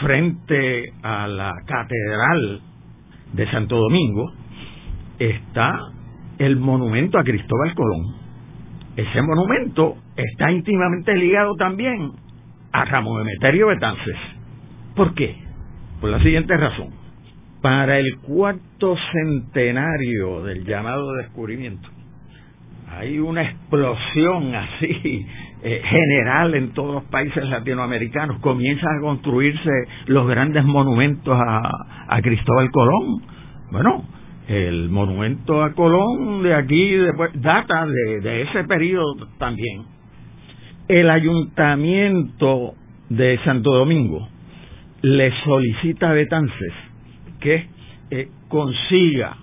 frente 0.01 0.93
a 1.03 1.29
la 1.29 1.53
Catedral 1.67 2.61
de 3.33 3.51
Santo 3.51 3.77
Domingo, 3.77 4.33
está 5.19 5.79
el 6.39 6.57
monumento 6.57 7.19
a 7.19 7.25
Cristóbal 7.25 7.75
Colón. 7.75 8.17
Ese 8.97 9.23
monumento 9.23 9.97
está 10.17 10.51
íntimamente 10.51 11.15
ligado 11.17 11.55
también 11.57 12.13
a 12.73 12.85
Ramón 12.85 13.23
Emeterio 13.23 13.69
Betances. 13.69 14.17
¿Por 14.97 15.15
qué? 15.15 15.37
Por 16.01 16.11
la 16.11 16.23
siguiente 16.23 16.57
razón. 16.57 17.04
Para 17.65 17.99
el 17.99 18.19
cuarto 18.19 18.95
centenario 19.11 20.43
del 20.43 20.67
llamado 20.67 21.15
descubrimiento, 21.15 21.89
hay 22.91 23.19
una 23.19 23.41
explosión 23.41 24.55
así 24.55 25.27
eh, 25.63 25.81
general 25.83 26.55
en 26.57 26.75
todos 26.75 26.97
los 26.97 27.05
países 27.05 27.43
latinoamericanos. 27.43 28.39
Comienzan 28.41 28.99
a 28.99 29.01
construirse 29.01 29.71
los 30.09 30.29
grandes 30.29 30.63
monumentos 30.63 31.35
a, 31.41 32.21
Cristóbal 32.21 32.71
Colón. 32.71 33.23
Bueno, 33.71 34.05
el 34.47 34.91
monumento 34.91 35.63
a 35.63 35.73
Colón 35.73 36.43
de 36.43 36.55
aquí 36.55 36.95
data 37.33 37.87
de, 37.87 38.21
de 38.21 38.43
ese 38.43 38.65
periodo 38.65 39.27
también. 39.39 39.85
El 40.87 41.09
ayuntamiento 41.09 42.75
de 43.09 43.39
Santo 43.43 43.73
Domingo 43.73 44.29
le 45.01 45.33
solicita 45.45 46.11
a 46.11 46.13
Betances 46.13 46.84
que 47.45 47.67
eh, 48.11 48.29
consiga 48.49 49.37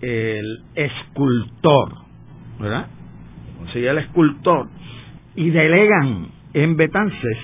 el 0.00 0.62
escultor, 0.76 1.92
¿verdad? 2.60 2.86
Consiga 3.58 3.90
el 3.90 3.98
escultor 3.98 4.68
y 5.34 5.50
delegan 5.50 6.28
en 6.54 6.76
Betances 6.76 7.38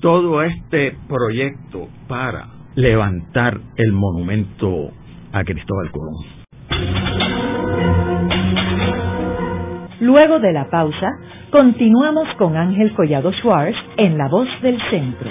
todo 0.00 0.42
este 0.42 0.96
proyecto 1.08 1.88
para 2.08 2.48
levantar 2.74 3.60
el 3.76 3.92
monumento 3.92 4.90
a 5.32 5.44
Cristóbal 5.44 5.90
Colón. 5.92 6.24
Luego 10.00 10.40
de 10.40 10.52
la 10.52 10.68
pausa, 10.70 11.08
continuamos 11.50 12.28
con 12.36 12.56
Ángel 12.56 12.92
Collado 12.94 13.32
Schwartz 13.32 13.76
en 13.96 14.18
La 14.18 14.28
Voz 14.28 14.48
del 14.62 14.78
Centro. 14.90 15.30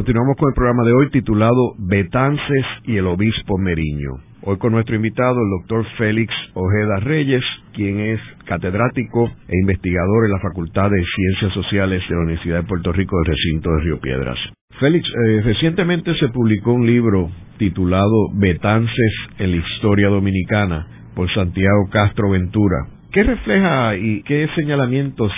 Continuamos 0.00 0.38
con 0.38 0.48
el 0.48 0.54
programa 0.54 0.82
de 0.84 0.94
hoy 0.94 1.10
titulado 1.10 1.74
Betances 1.76 2.64
y 2.84 2.96
el 2.96 3.06
Obispo 3.06 3.58
Meriño. 3.58 4.12
Hoy 4.40 4.56
con 4.56 4.72
nuestro 4.72 4.96
invitado, 4.96 5.34
el 5.34 5.50
doctor 5.60 5.84
Félix 5.98 6.32
Ojeda 6.54 7.00
Reyes, 7.00 7.44
quien 7.74 8.00
es 8.00 8.20
catedrático 8.46 9.26
e 9.26 9.58
investigador 9.60 10.24
en 10.24 10.30
la 10.30 10.40
Facultad 10.40 10.88
de 10.88 11.04
Ciencias 11.04 11.52
Sociales 11.52 12.02
de 12.08 12.14
la 12.14 12.22
Universidad 12.22 12.62
de 12.62 12.66
Puerto 12.66 12.92
Rico 12.92 13.14
del 13.18 13.34
recinto 13.34 13.70
de 13.72 13.80
Río 13.82 14.00
Piedras. 14.00 14.38
Félix, 14.80 15.06
eh, 15.06 15.42
recientemente 15.42 16.14
se 16.14 16.28
publicó 16.28 16.72
un 16.72 16.86
libro 16.86 17.30
titulado 17.58 18.30
Betances 18.32 19.12
en 19.38 19.50
la 19.50 19.56
Historia 19.58 20.08
Dominicana 20.08 20.86
por 21.14 21.30
Santiago 21.34 21.90
Castro 21.92 22.30
Ventura. 22.30 22.86
¿Qué 23.12 23.24
refleja 23.24 23.96
y 23.96 24.22
qué 24.22 24.48
señalamientos 24.54 25.32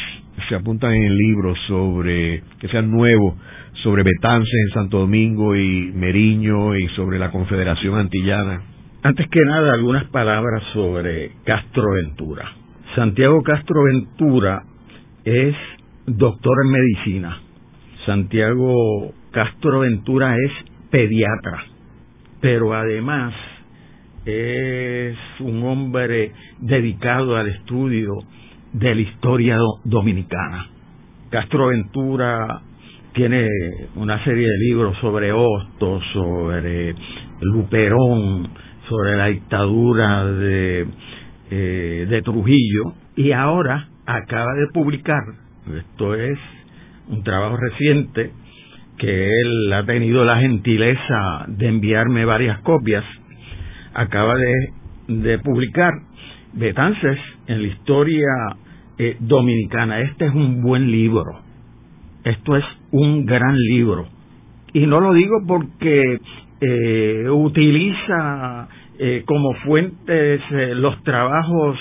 se 0.47 0.55
apuntan 0.55 0.93
en 0.93 1.05
el 1.05 1.17
libro 1.17 1.55
sobre, 1.67 2.43
que 2.61 2.69
sean 2.69 2.91
nuevos, 2.91 3.35
sobre 3.83 4.03
Betances 4.03 4.53
en 4.67 4.75
Santo 4.75 4.99
Domingo 4.99 5.57
y 5.57 5.91
Meriño 5.95 6.77
y 6.77 6.87
sobre 6.89 7.19
la 7.19 7.31
Confederación 7.31 7.99
Antillana? 7.99 8.61
Antes 9.03 9.27
que 9.31 9.41
nada, 9.47 9.73
algunas 9.73 10.05
palabras 10.09 10.63
sobre 10.75 11.33
Castro 11.47 11.93
Ventura. 11.95 12.53
Santiago 12.95 13.43
Castro 13.43 13.85
Ventura 13.85 14.65
es 15.25 15.57
doctor 16.05 16.55
en 16.67 16.73
medicina. 16.73 17.41
Santiago 18.05 19.15
Castro 19.31 19.81
Ventura 19.81 20.37
es 20.37 20.53
pediatra, 20.91 21.65
pero 22.43 22.75
además 22.75 23.33
es 24.25 25.17
un 25.41 25.63
hombre 25.65 26.33
dedicado 26.61 27.37
al 27.37 27.49
estudio 27.49 28.13
de 28.73 28.95
la 28.95 29.01
historia 29.01 29.59
dominicana. 29.85 30.69
Castro 31.31 31.69
Ventura 31.69 32.63
tiene 33.15 33.49
una 33.97 34.23
serie 34.25 34.47
de 34.49 34.59
libros 34.59 34.97
sobre 35.01 35.33
Hostos, 35.33 36.03
sobre 36.13 36.95
Luperón, 37.41 38.49
sobre 38.89 39.17
la 39.17 39.27
dictadura 39.27 40.25
eh, 40.29 40.87
de 42.09 42.23
Trujillo 42.23 42.95
y 43.17 43.33
ahora 43.33 43.89
acaba 44.07 44.55
de 44.55 44.69
publicar, 44.73 45.23
esto 45.77 46.15
es 46.15 46.39
un 47.09 47.23
trabajo 47.23 47.57
reciente, 47.57 48.31
que 48.99 49.27
él 49.27 49.73
ha 49.73 49.85
tenido 49.85 50.25
la 50.25 50.39
gentileza 50.39 51.45
de 51.49 51.69
enviarme 51.69 52.25
varias 52.25 52.61
copias, 52.61 53.05
acaba 53.95 54.37
de, 54.37 54.53
de 55.09 55.39
publicar 55.39 55.93
Betances 56.55 57.19
en 57.47 57.63
la 57.63 57.69
historia 57.69 58.27
eh, 58.99 59.17
dominicana. 59.21 60.01
Este 60.01 60.27
es 60.27 60.35
un 60.35 60.63
buen 60.63 60.91
libro, 60.91 61.41
esto 62.25 62.57
es 62.57 62.65
un 62.91 63.25
gran 63.25 63.57
libro. 63.57 64.07
Y 64.75 64.87
no 64.87 65.01
lo 65.01 65.13
digo 65.13 65.37
porque 65.47 66.19
eh, 66.65 67.29
utiliza 67.29 68.69
eh, 68.97 69.25
como 69.27 69.53
fuentes 69.65 70.41
eh, 70.51 70.75
los 70.77 71.03
trabajos 71.03 71.77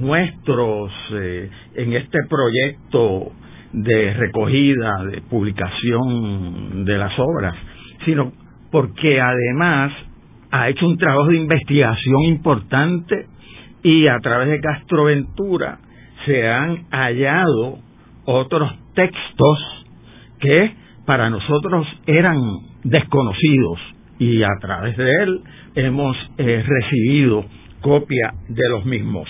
nuestros 0.00 0.92
en 1.10 1.92
este 1.94 2.18
proyecto 2.30 3.32
de 3.72 4.14
recogida, 4.14 5.04
de 5.10 5.20
publicación 5.22 6.84
de 6.84 6.96
las 6.96 7.12
obras, 7.18 7.56
sino 8.04 8.32
porque 8.70 9.20
además 9.20 9.92
ha 10.54 10.68
hecho 10.68 10.86
un 10.86 10.96
trabajo 10.96 11.30
de 11.30 11.38
investigación 11.38 12.22
importante 12.26 13.26
y 13.82 14.06
a 14.06 14.20
través 14.20 14.50
de 14.50 14.60
Castroventura 14.60 15.78
se 16.24 16.48
han 16.48 16.84
hallado 16.92 17.80
otros 18.24 18.72
textos 18.94 19.58
que 20.38 20.72
para 21.06 21.28
nosotros 21.28 21.88
eran 22.06 22.38
desconocidos 22.84 23.80
y 24.20 24.44
a 24.44 24.50
través 24.60 24.96
de 24.96 25.10
él 25.24 25.40
hemos 25.74 26.16
eh, 26.38 26.64
recibido 26.64 27.46
copia 27.80 28.32
de 28.48 28.68
los 28.70 28.84
mismos. 28.84 29.28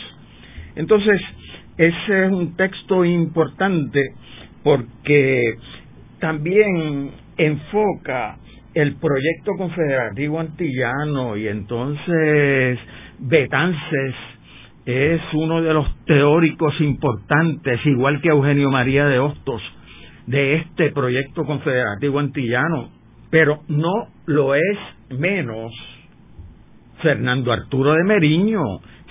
Entonces, 0.76 1.22
ese 1.78 2.26
es 2.26 2.30
un 2.30 2.54
texto 2.54 3.02
importante 3.02 4.00
porque 4.62 5.54
también 6.20 7.12
enfoca 7.38 8.36
el 8.74 8.96
proyecto 8.96 9.52
confederativo 9.56 10.40
antillano 10.40 11.36
y 11.36 11.48
entonces 11.48 12.78
Betances 13.18 14.14
es 14.84 15.20
uno 15.32 15.62
de 15.62 15.72
los 15.72 15.86
teóricos 16.04 16.78
importantes, 16.80 17.80
igual 17.86 18.20
que 18.20 18.28
Eugenio 18.28 18.70
María 18.70 19.06
de 19.06 19.18
Hostos, 19.18 19.62
de 20.26 20.56
este 20.56 20.90
proyecto 20.90 21.44
confederativo 21.44 22.18
antillano, 22.18 22.90
pero 23.30 23.60
no 23.68 24.08
lo 24.26 24.54
es 24.54 24.78
menos 25.10 25.72
Fernando 27.02 27.52
Arturo 27.52 27.94
de 27.94 28.04
Meriño, 28.04 28.62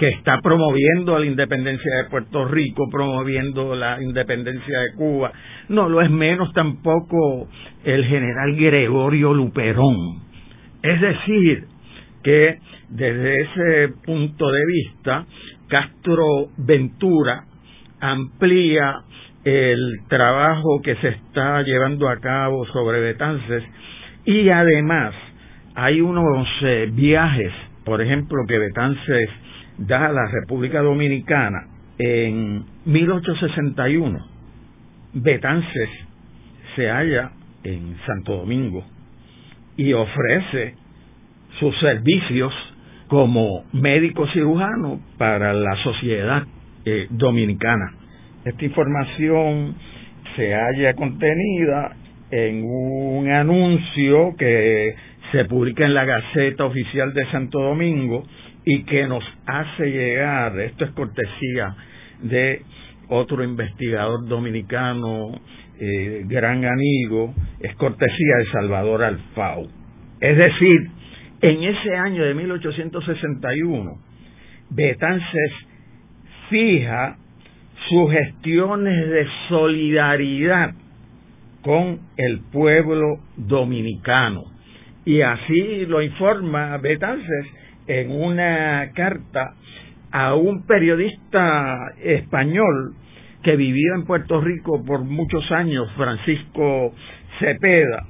que 0.04 0.10
está 0.10 0.42
promoviendo 0.42 1.18
la 1.18 1.26
independencia 1.26 1.90
de 1.96 2.10
Puerto 2.10 2.44
Rico, 2.44 2.90
promoviendo 2.92 3.74
la 3.74 4.02
independencia 4.02 4.80
de 4.82 4.96
Cuba. 4.98 5.32
No 5.70 5.88
lo 5.88 6.02
es 6.02 6.10
menos 6.10 6.52
tampoco 6.52 7.48
el 7.86 8.04
general 8.04 8.54
Gregorio 8.54 9.34
Luperón. 9.34 9.96
Es 10.82 11.00
decir, 11.00 11.68
que 12.22 12.58
desde 12.90 13.42
ese 13.44 13.94
punto 14.06 14.52
de 14.52 14.66
vista, 14.66 15.26
Castro 15.70 16.50
Ventura 16.58 17.46
amplía 18.02 19.04
el 19.46 20.02
trabajo 20.10 20.82
que 20.84 20.96
se 20.98 21.08
está 21.08 21.62
llevando 21.62 22.10
a 22.10 22.20
cabo 22.20 22.66
sobre 22.74 23.00
Betances 23.00 23.64
y 24.26 24.50
además 24.50 25.14
hay 25.76 26.02
unos 26.02 26.46
eh, 26.62 26.90
viajes, 26.92 27.54
por 27.86 28.02
ejemplo, 28.02 28.40
que 28.50 28.60
Betances 28.60 29.30
da 29.86 30.08
a 30.08 30.12
la 30.12 30.28
República 30.28 30.82
Dominicana 30.82 31.68
en 31.98 32.64
1861. 32.86 34.20
Betances 35.14 35.90
se 36.76 36.90
halla 36.90 37.32
en 37.64 37.98
Santo 38.06 38.38
Domingo 38.38 38.84
y 39.78 39.94
ofrece 39.94 40.76
sus 41.60 41.78
servicios 41.80 42.54
como 43.08 43.66
médico 43.74 44.28
cirujano 44.28 45.00
para 45.18 45.54
la 45.54 45.76
sociedad 45.84 46.44
eh, 46.86 47.08
dominicana. 47.10 47.94
Esta 48.44 48.66
información 48.66 49.76
se 50.36 50.54
halla 50.54 50.94
contenida 50.96 51.96
en 52.32 52.64
un 52.64 53.30
anuncio 53.30 54.36
que 54.38 54.96
se 55.32 55.46
publica 55.46 55.86
en 55.86 55.94
la 55.94 56.06
Gaceta 56.06 56.66
Oficial 56.66 57.14
de 57.14 57.26
Santo 57.32 57.60
Domingo 57.62 58.24
y 58.66 58.84
que 58.84 59.08
nos 59.08 59.24
hace 59.46 59.92
llegar, 59.92 60.60
esto 60.60 60.86
es 60.86 60.92
cortesía 60.92 61.76
de 62.22 62.62
otro 63.10 63.44
investigador 63.44 64.28
dominicano, 64.28 65.32
eh, 65.80 66.24
gran 66.26 66.64
amigo, 66.66 67.34
es 67.60 67.76
cortesía 67.76 68.38
de 68.40 68.52
Salvador 68.52 69.04
Alfau. 69.04 69.68
Es 70.20 70.38
decir, 70.38 70.90
en 71.42 71.64
ese 71.64 71.96
año 71.96 72.24
de 72.24 72.34
1861, 72.34 73.98
Betances 74.70 75.52
fija 76.50 77.18
sus 77.90 78.12
gestiones 78.12 79.10
de 79.10 79.28
solidaridad 79.50 80.74
con 81.62 82.00
el 82.18 82.40
pueblo 82.52 83.20
dominicano. 83.36 84.46
Y 85.06 85.22
así 85.22 85.86
lo 85.86 86.02
informa 86.02 86.78
Betances 86.78 87.46
en 87.88 88.12
una 88.12 88.92
carta 88.94 89.54
a 90.12 90.36
un 90.36 90.66
periodista 90.66 91.94
español 92.02 92.94
que 93.44 93.56
vivió 93.56 93.96
en 93.96 94.06
Puerto 94.06 94.40
Rico 94.40 94.84
por 94.86 95.04
muchos 95.04 95.52
años, 95.52 95.92
Francisco 95.98 96.94
Cepeda. 97.40 98.06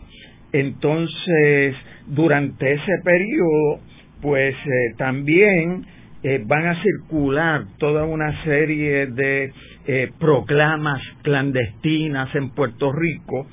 Entonces, 0.51 1.75
durante 2.07 2.73
ese 2.73 2.91
periodo, 3.03 3.79
pues 4.21 4.55
eh, 4.55 4.95
también 4.97 5.85
eh, 6.23 6.43
van 6.45 6.67
a 6.67 6.81
circular 6.81 7.65
toda 7.79 8.05
una 8.05 8.43
serie 8.43 9.07
de 9.07 9.51
eh, 9.87 10.11
proclamas 10.19 11.01
clandestinas 11.23 12.33
en 12.35 12.51
Puerto 12.51 12.91
Rico, 12.91 13.47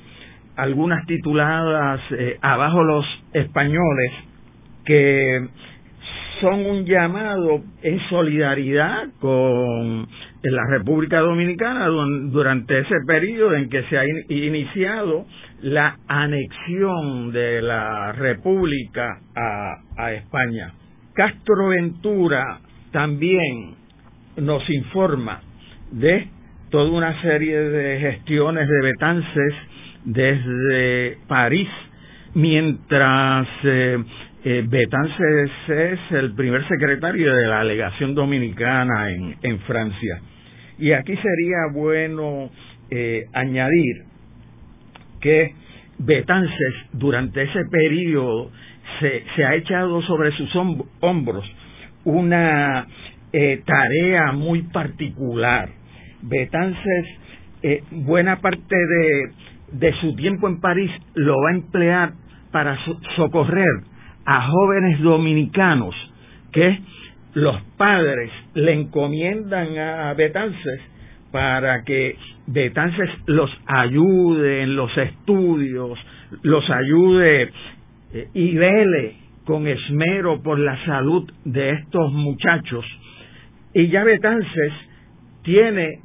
algunas 0.55 1.05
tituladas 1.07 2.01
Abajo 2.41 2.83
los 2.83 3.05
españoles, 3.33 4.11
que 4.85 5.47
son 6.41 6.65
un 6.65 6.85
llamado 6.85 7.61
en 7.83 7.99
solidaridad 8.09 9.07
con 9.19 10.07
la 10.41 10.67
República 10.69 11.19
Dominicana 11.19 11.85
durante 11.87 12.79
ese 12.79 12.95
periodo 13.05 13.55
en 13.55 13.69
que 13.69 13.83
se 13.83 13.97
ha 13.97 14.03
iniciado 14.27 15.25
la 15.61 15.97
anexión 16.07 17.31
de 17.31 17.61
la 17.61 18.11
República 18.13 19.19
a, 19.35 20.11
España. 20.13 20.73
Castro 21.13 21.67
Ventura 21.69 22.59
también 22.91 23.75
nos 24.37 24.67
informa 24.69 25.41
de 25.91 26.27
toda 26.71 26.89
una 26.89 27.21
serie 27.21 27.57
de 27.57 27.99
gestiones 27.99 28.67
de 28.67 28.81
Betances 28.81 29.53
desde 30.05 31.17
París, 31.27 31.69
mientras 32.33 33.47
eh, 33.63 34.03
eh, 34.43 34.65
Betances 34.67 35.51
es 35.67 35.99
el 36.11 36.33
primer 36.33 36.67
secretario 36.67 37.31
de 37.31 37.45
la 37.45 37.63
legación 37.63 38.15
dominicana 38.15 39.11
en, 39.11 39.59
Francia. 39.59 40.19
Y 40.79 40.93
aquí 40.93 41.15
sería 41.15 41.71
bueno 41.71 42.49
eh, 42.89 43.25
añadir 43.33 44.03
que 45.19 45.53
Betances 45.99 46.73
durante 46.93 47.43
ese 47.43 47.65
periodo 47.69 48.49
se, 48.99 49.45
ha 49.45 49.53
echado 49.53 50.01
sobre 50.01 50.31
sus 50.31 50.49
hombros 51.01 51.45
una 52.03 52.87
eh, 53.31 53.61
tarea 53.63 54.31
muy 54.31 54.63
particular. 54.63 55.69
Betances, 56.23 57.05
buena 57.91 58.41
parte 58.41 58.75
de 59.71 59.93
su 60.01 60.15
tiempo 60.15 60.47
en 60.47 60.59
París 60.59 60.89
lo 61.13 61.35
va 61.39 61.51
a 61.51 61.53
emplear 61.53 62.13
para 62.51 62.75
socorrer 63.15 63.90
a 64.25 64.47
jóvenes 64.47 65.01
dominicanos 65.01 65.95
que 66.51 66.79
los 67.33 67.61
padres 67.77 68.31
le 68.53 68.73
encomiendan 68.73 69.77
a 69.77 70.13
Betances 70.13 70.81
para 71.31 71.83
que 71.83 72.15
Betances 72.47 73.09
los 73.25 73.49
ayude 73.65 74.63
en 74.63 74.75
los 74.75 74.95
estudios, 74.97 75.97
los 76.41 76.69
ayude 76.69 77.49
eh, 78.13 78.27
y 78.33 78.55
vele 78.55 79.15
con 79.45 79.67
esmero 79.67 80.41
por 80.41 80.59
la 80.59 80.83
salud 80.85 81.31
de 81.45 81.71
estos 81.71 82.11
muchachos. 82.11 82.85
Y 83.73 83.87
ya 83.87 84.03
Betances 84.03 84.73
tiene 85.43 85.99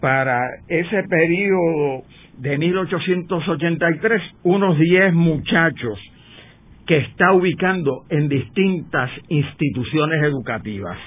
para 0.00 0.40
ese 0.68 1.02
periodo 1.08 2.04
de 2.38 2.56
1883 2.56 4.22
unos 4.44 4.78
10 4.78 5.12
muchachos 5.12 5.98
que 6.90 6.96
está 6.96 7.32
ubicando 7.32 8.02
en 8.08 8.28
distintas 8.28 9.12
instituciones 9.28 10.24
educativas. 10.24 10.98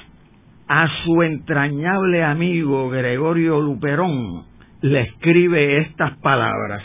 A 0.66 0.88
su 1.04 1.22
entrañable 1.24 2.24
amigo 2.24 2.90
Gregorio 2.90 3.60
Luperón 3.60 4.46
le 4.82 5.02
escribe 5.02 5.80
estas 5.80 6.18
palabras. 6.20 6.82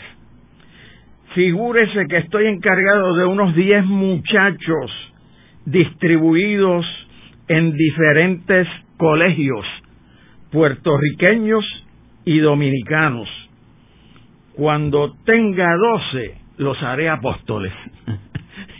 Figúrese 1.33 2.07
que 2.09 2.17
estoy 2.17 2.47
encargado 2.47 3.15
de 3.15 3.25
unos 3.25 3.55
10 3.55 3.85
muchachos 3.85 4.91
distribuidos 5.63 6.85
en 7.47 7.71
diferentes 7.77 8.67
colegios 8.97 9.65
puertorriqueños 10.51 11.63
y 12.25 12.39
dominicanos. 12.39 13.29
Cuando 14.57 15.15
tenga 15.23 15.73
12, 15.77 16.35
los 16.57 16.83
haré 16.83 17.07
apóstoles. 17.07 17.71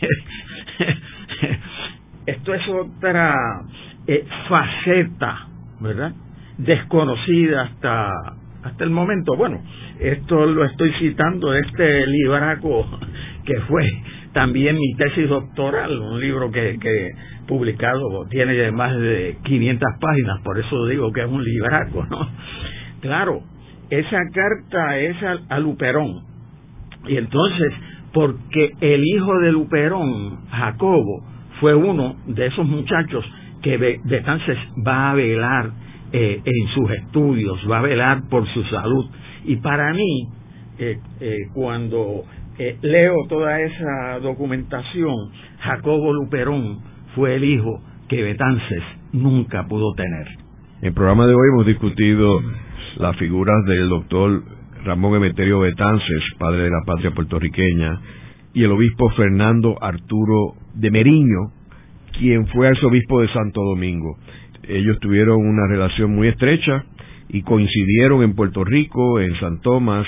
Esto 2.26 2.54
es 2.54 2.68
otra 2.68 3.34
eh, 4.06 4.24
faceta, 4.48 5.46
¿verdad? 5.80 6.12
Desconocida 6.58 7.62
hasta, 7.62 8.10
hasta 8.62 8.84
el 8.84 8.90
momento. 8.90 9.36
Bueno, 9.36 9.62
esto 9.98 10.46
lo 10.46 10.64
estoy 10.64 10.92
citando 10.98 11.52
de 11.52 11.60
este 11.60 12.06
libraco 12.06 12.86
que 13.44 13.60
fue 13.62 13.84
también 14.32 14.76
mi 14.76 14.94
tesis 14.94 15.28
doctoral, 15.28 15.98
un 15.98 16.20
libro 16.20 16.50
que, 16.50 16.78
que 16.80 17.08
publicado 17.48 18.26
tiene 18.30 18.70
más 18.70 18.96
de 18.96 19.38
500 19.42 19.88
páginas, 20.00 20.40
por 20.42 20.58
eso 20.58 20.86
digo 20.86 21.12
que 21.12 21.22
es 21.22 21.28
un 21.28 21.42
libraco, 21.42 22.06
¿no? 22.08 22.28
Claro, 23.00 23.42
esa 23.88 24.20
carta 24.32 24.98
es 24.98 25.16
a 25.48 25.58
Luperón. 25.58 26.22
Y 27.08 27.16
entonces 27.16 27.72
porque 28.12 28.72
el 28.80 29.02
hijo 29.04 29.38
de 29.38 29.52
Luperón, 29.52 30.46
Jacobo, 30.50 31.24
fue 31.60 31.74
uno 31.74 32.16
de 32.26 32.46
esos 32.46 32.66
muchachos 32.66 33.24
que 33.62 33.76
Betances 33.76 34.58
va 34.86 35.10
a 35.10 35.14
velar 35.14 35.70
eh, 36.12 36.40
en 36.44 36.68
sus 36.74 36.90
estudios, 36.90 37.58
va 37.70 37.78
a 37.78 37.82
velar 37.82 38.28
por 38.28 38.46
su 38.48 38.64
salud. 38.64 39.06
Y 39.44 39.56
para 39.56 39.92
mí, 39.92 40.28
eh, 40.78 40.98
eh, 41.20 41.36
cuando 41.54 42.24
leo 42.82 43.14
toda 43.28 43.58
esa 43.60 44.18
documentación, 44.20 45.14
Jacobo 45.60 46.12
Luperón 46.12 46.80
fue 47.14 47.36
el 47.36 47.44
hijo 47.44 47.80
que 48.08 48.22
Betances 48.22 48.82
nunca 49.12 49.66
pudo 49.66 49.94
tener. 49.94 50.26
En 50.82 50.88
el 50.88 50.94
programa 50.94 51.26
de 51.26 51.34
hoy 51.34 51.48
hemos 51.52 51.66
discutido 51.66 52.40
las 52.96 53.16
figuras 53.16 53.64
del 53.66 53.88
doctor 53.88 54.42
Ramón 54.84 55.16
Emeterio 55.16 55.60
Betances, 55.60 56.22
padre 56.38 56.64
de 56.64 56.70
la 56.70 56.82
patria 56.86 57.10
puertorriqueña, 57.12 58.00
y 58.54 58.64
el 58.64 58.72
obispo 58.72 59.10
Fernando 59.10 59.76
Arturo 59.80 60.54
de 60.74 60.90
Meriño, 60.90 61.52
quien 62.18 62.46
fue 62.48 62.68
arzobispo 62.68 63.20
de 63.20 63.28
Santo 63.28 63.62
Domingo. 63.62 64.16
Ellos 64.68 64.98
tuvieron 65.00 65.38
una 65.38 65.66
relación 65.68 66.14
muy 66.14 66.28
estrecha 66.28 66.84
y 67.28 67.42
coincidieron 67.42 68.22
en 68.22 68.34
Puerto 68.34 68.64
Rico, 68.64 69.20
en 69.20 69.38
San 69.38 69.60
Tomás, 69.60 70.06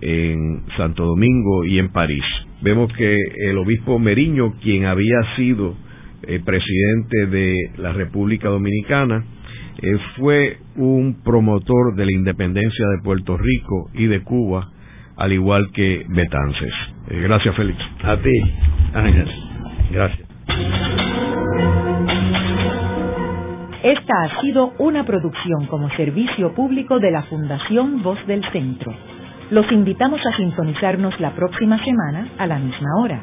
en 0.00 0.62
Santo 0.76 1.04
Domingo 1.04 1.64
y 1.64 1.78
en 1.78 1.90
París. 1.90 2.24
Vemos 2.62 2.92
que 2.92 3.16
el 3.48 3.58
obispo 3.58 3.98
Meriño, 3.98 4.54
quien 4.62 4.84
había 4.84 5.36
sido 5.36 5.74
eh, 6.22 6.40
presidente 6.44 7.26
de 7.26 7.54
la 7.78 7.92
República 7.92 8.48
Dominicana, 8.48 9.24
eh, 9.82 9.98
fue 10.16 10.58
un 10.76 11.22
promotor 11.24 11.94
de 11.94 12.04
la 12.04 12.12
independencia 12.12 12.86
de 12.88 13.02
Puerto 13.02 13.36
Rico 13.36 13.90
y 13.94 14.06
de 14.06 14.22
Cuba, 14.22 14.68
al 15.16 15.32
igual 15.32 15.70
que 15.72 16.04
Betances. 16.08 16.72
Eh, 17.08 17.20
gracias, 17.22 17.54
Félix. 17.56 17.78
A 18.02 18.16
ti, 18.16 18.32
Ángel. 18.94 19.30
Gracias. 19.90 20.28
Esta 23.82 24.12
ha 24.24 24.40
sido 24.42 24.72
una 24.78 25.06
producción 25.06 25.66
como 25.68 25.88
servicio 25.96 26.54
público 26.54 26.98
de 26.98 27.10
la 27.10 27.22
Fundación 27.22 28.02
Voz 28.02 28.18
del 28.26 28.44
Centro. 28.52 28.94
Los 29.50 29.70
invitamos 29.72 30.20
a 30.26 30.36
sintonizarnos 30.36 31.18
la 31.18 31.30
próxima 31.30 31.82
semana 31.82 32.28
a 32.36 32.46
la 32.46 32.58
misma 32.58 32.88
hora. 33.00 33.22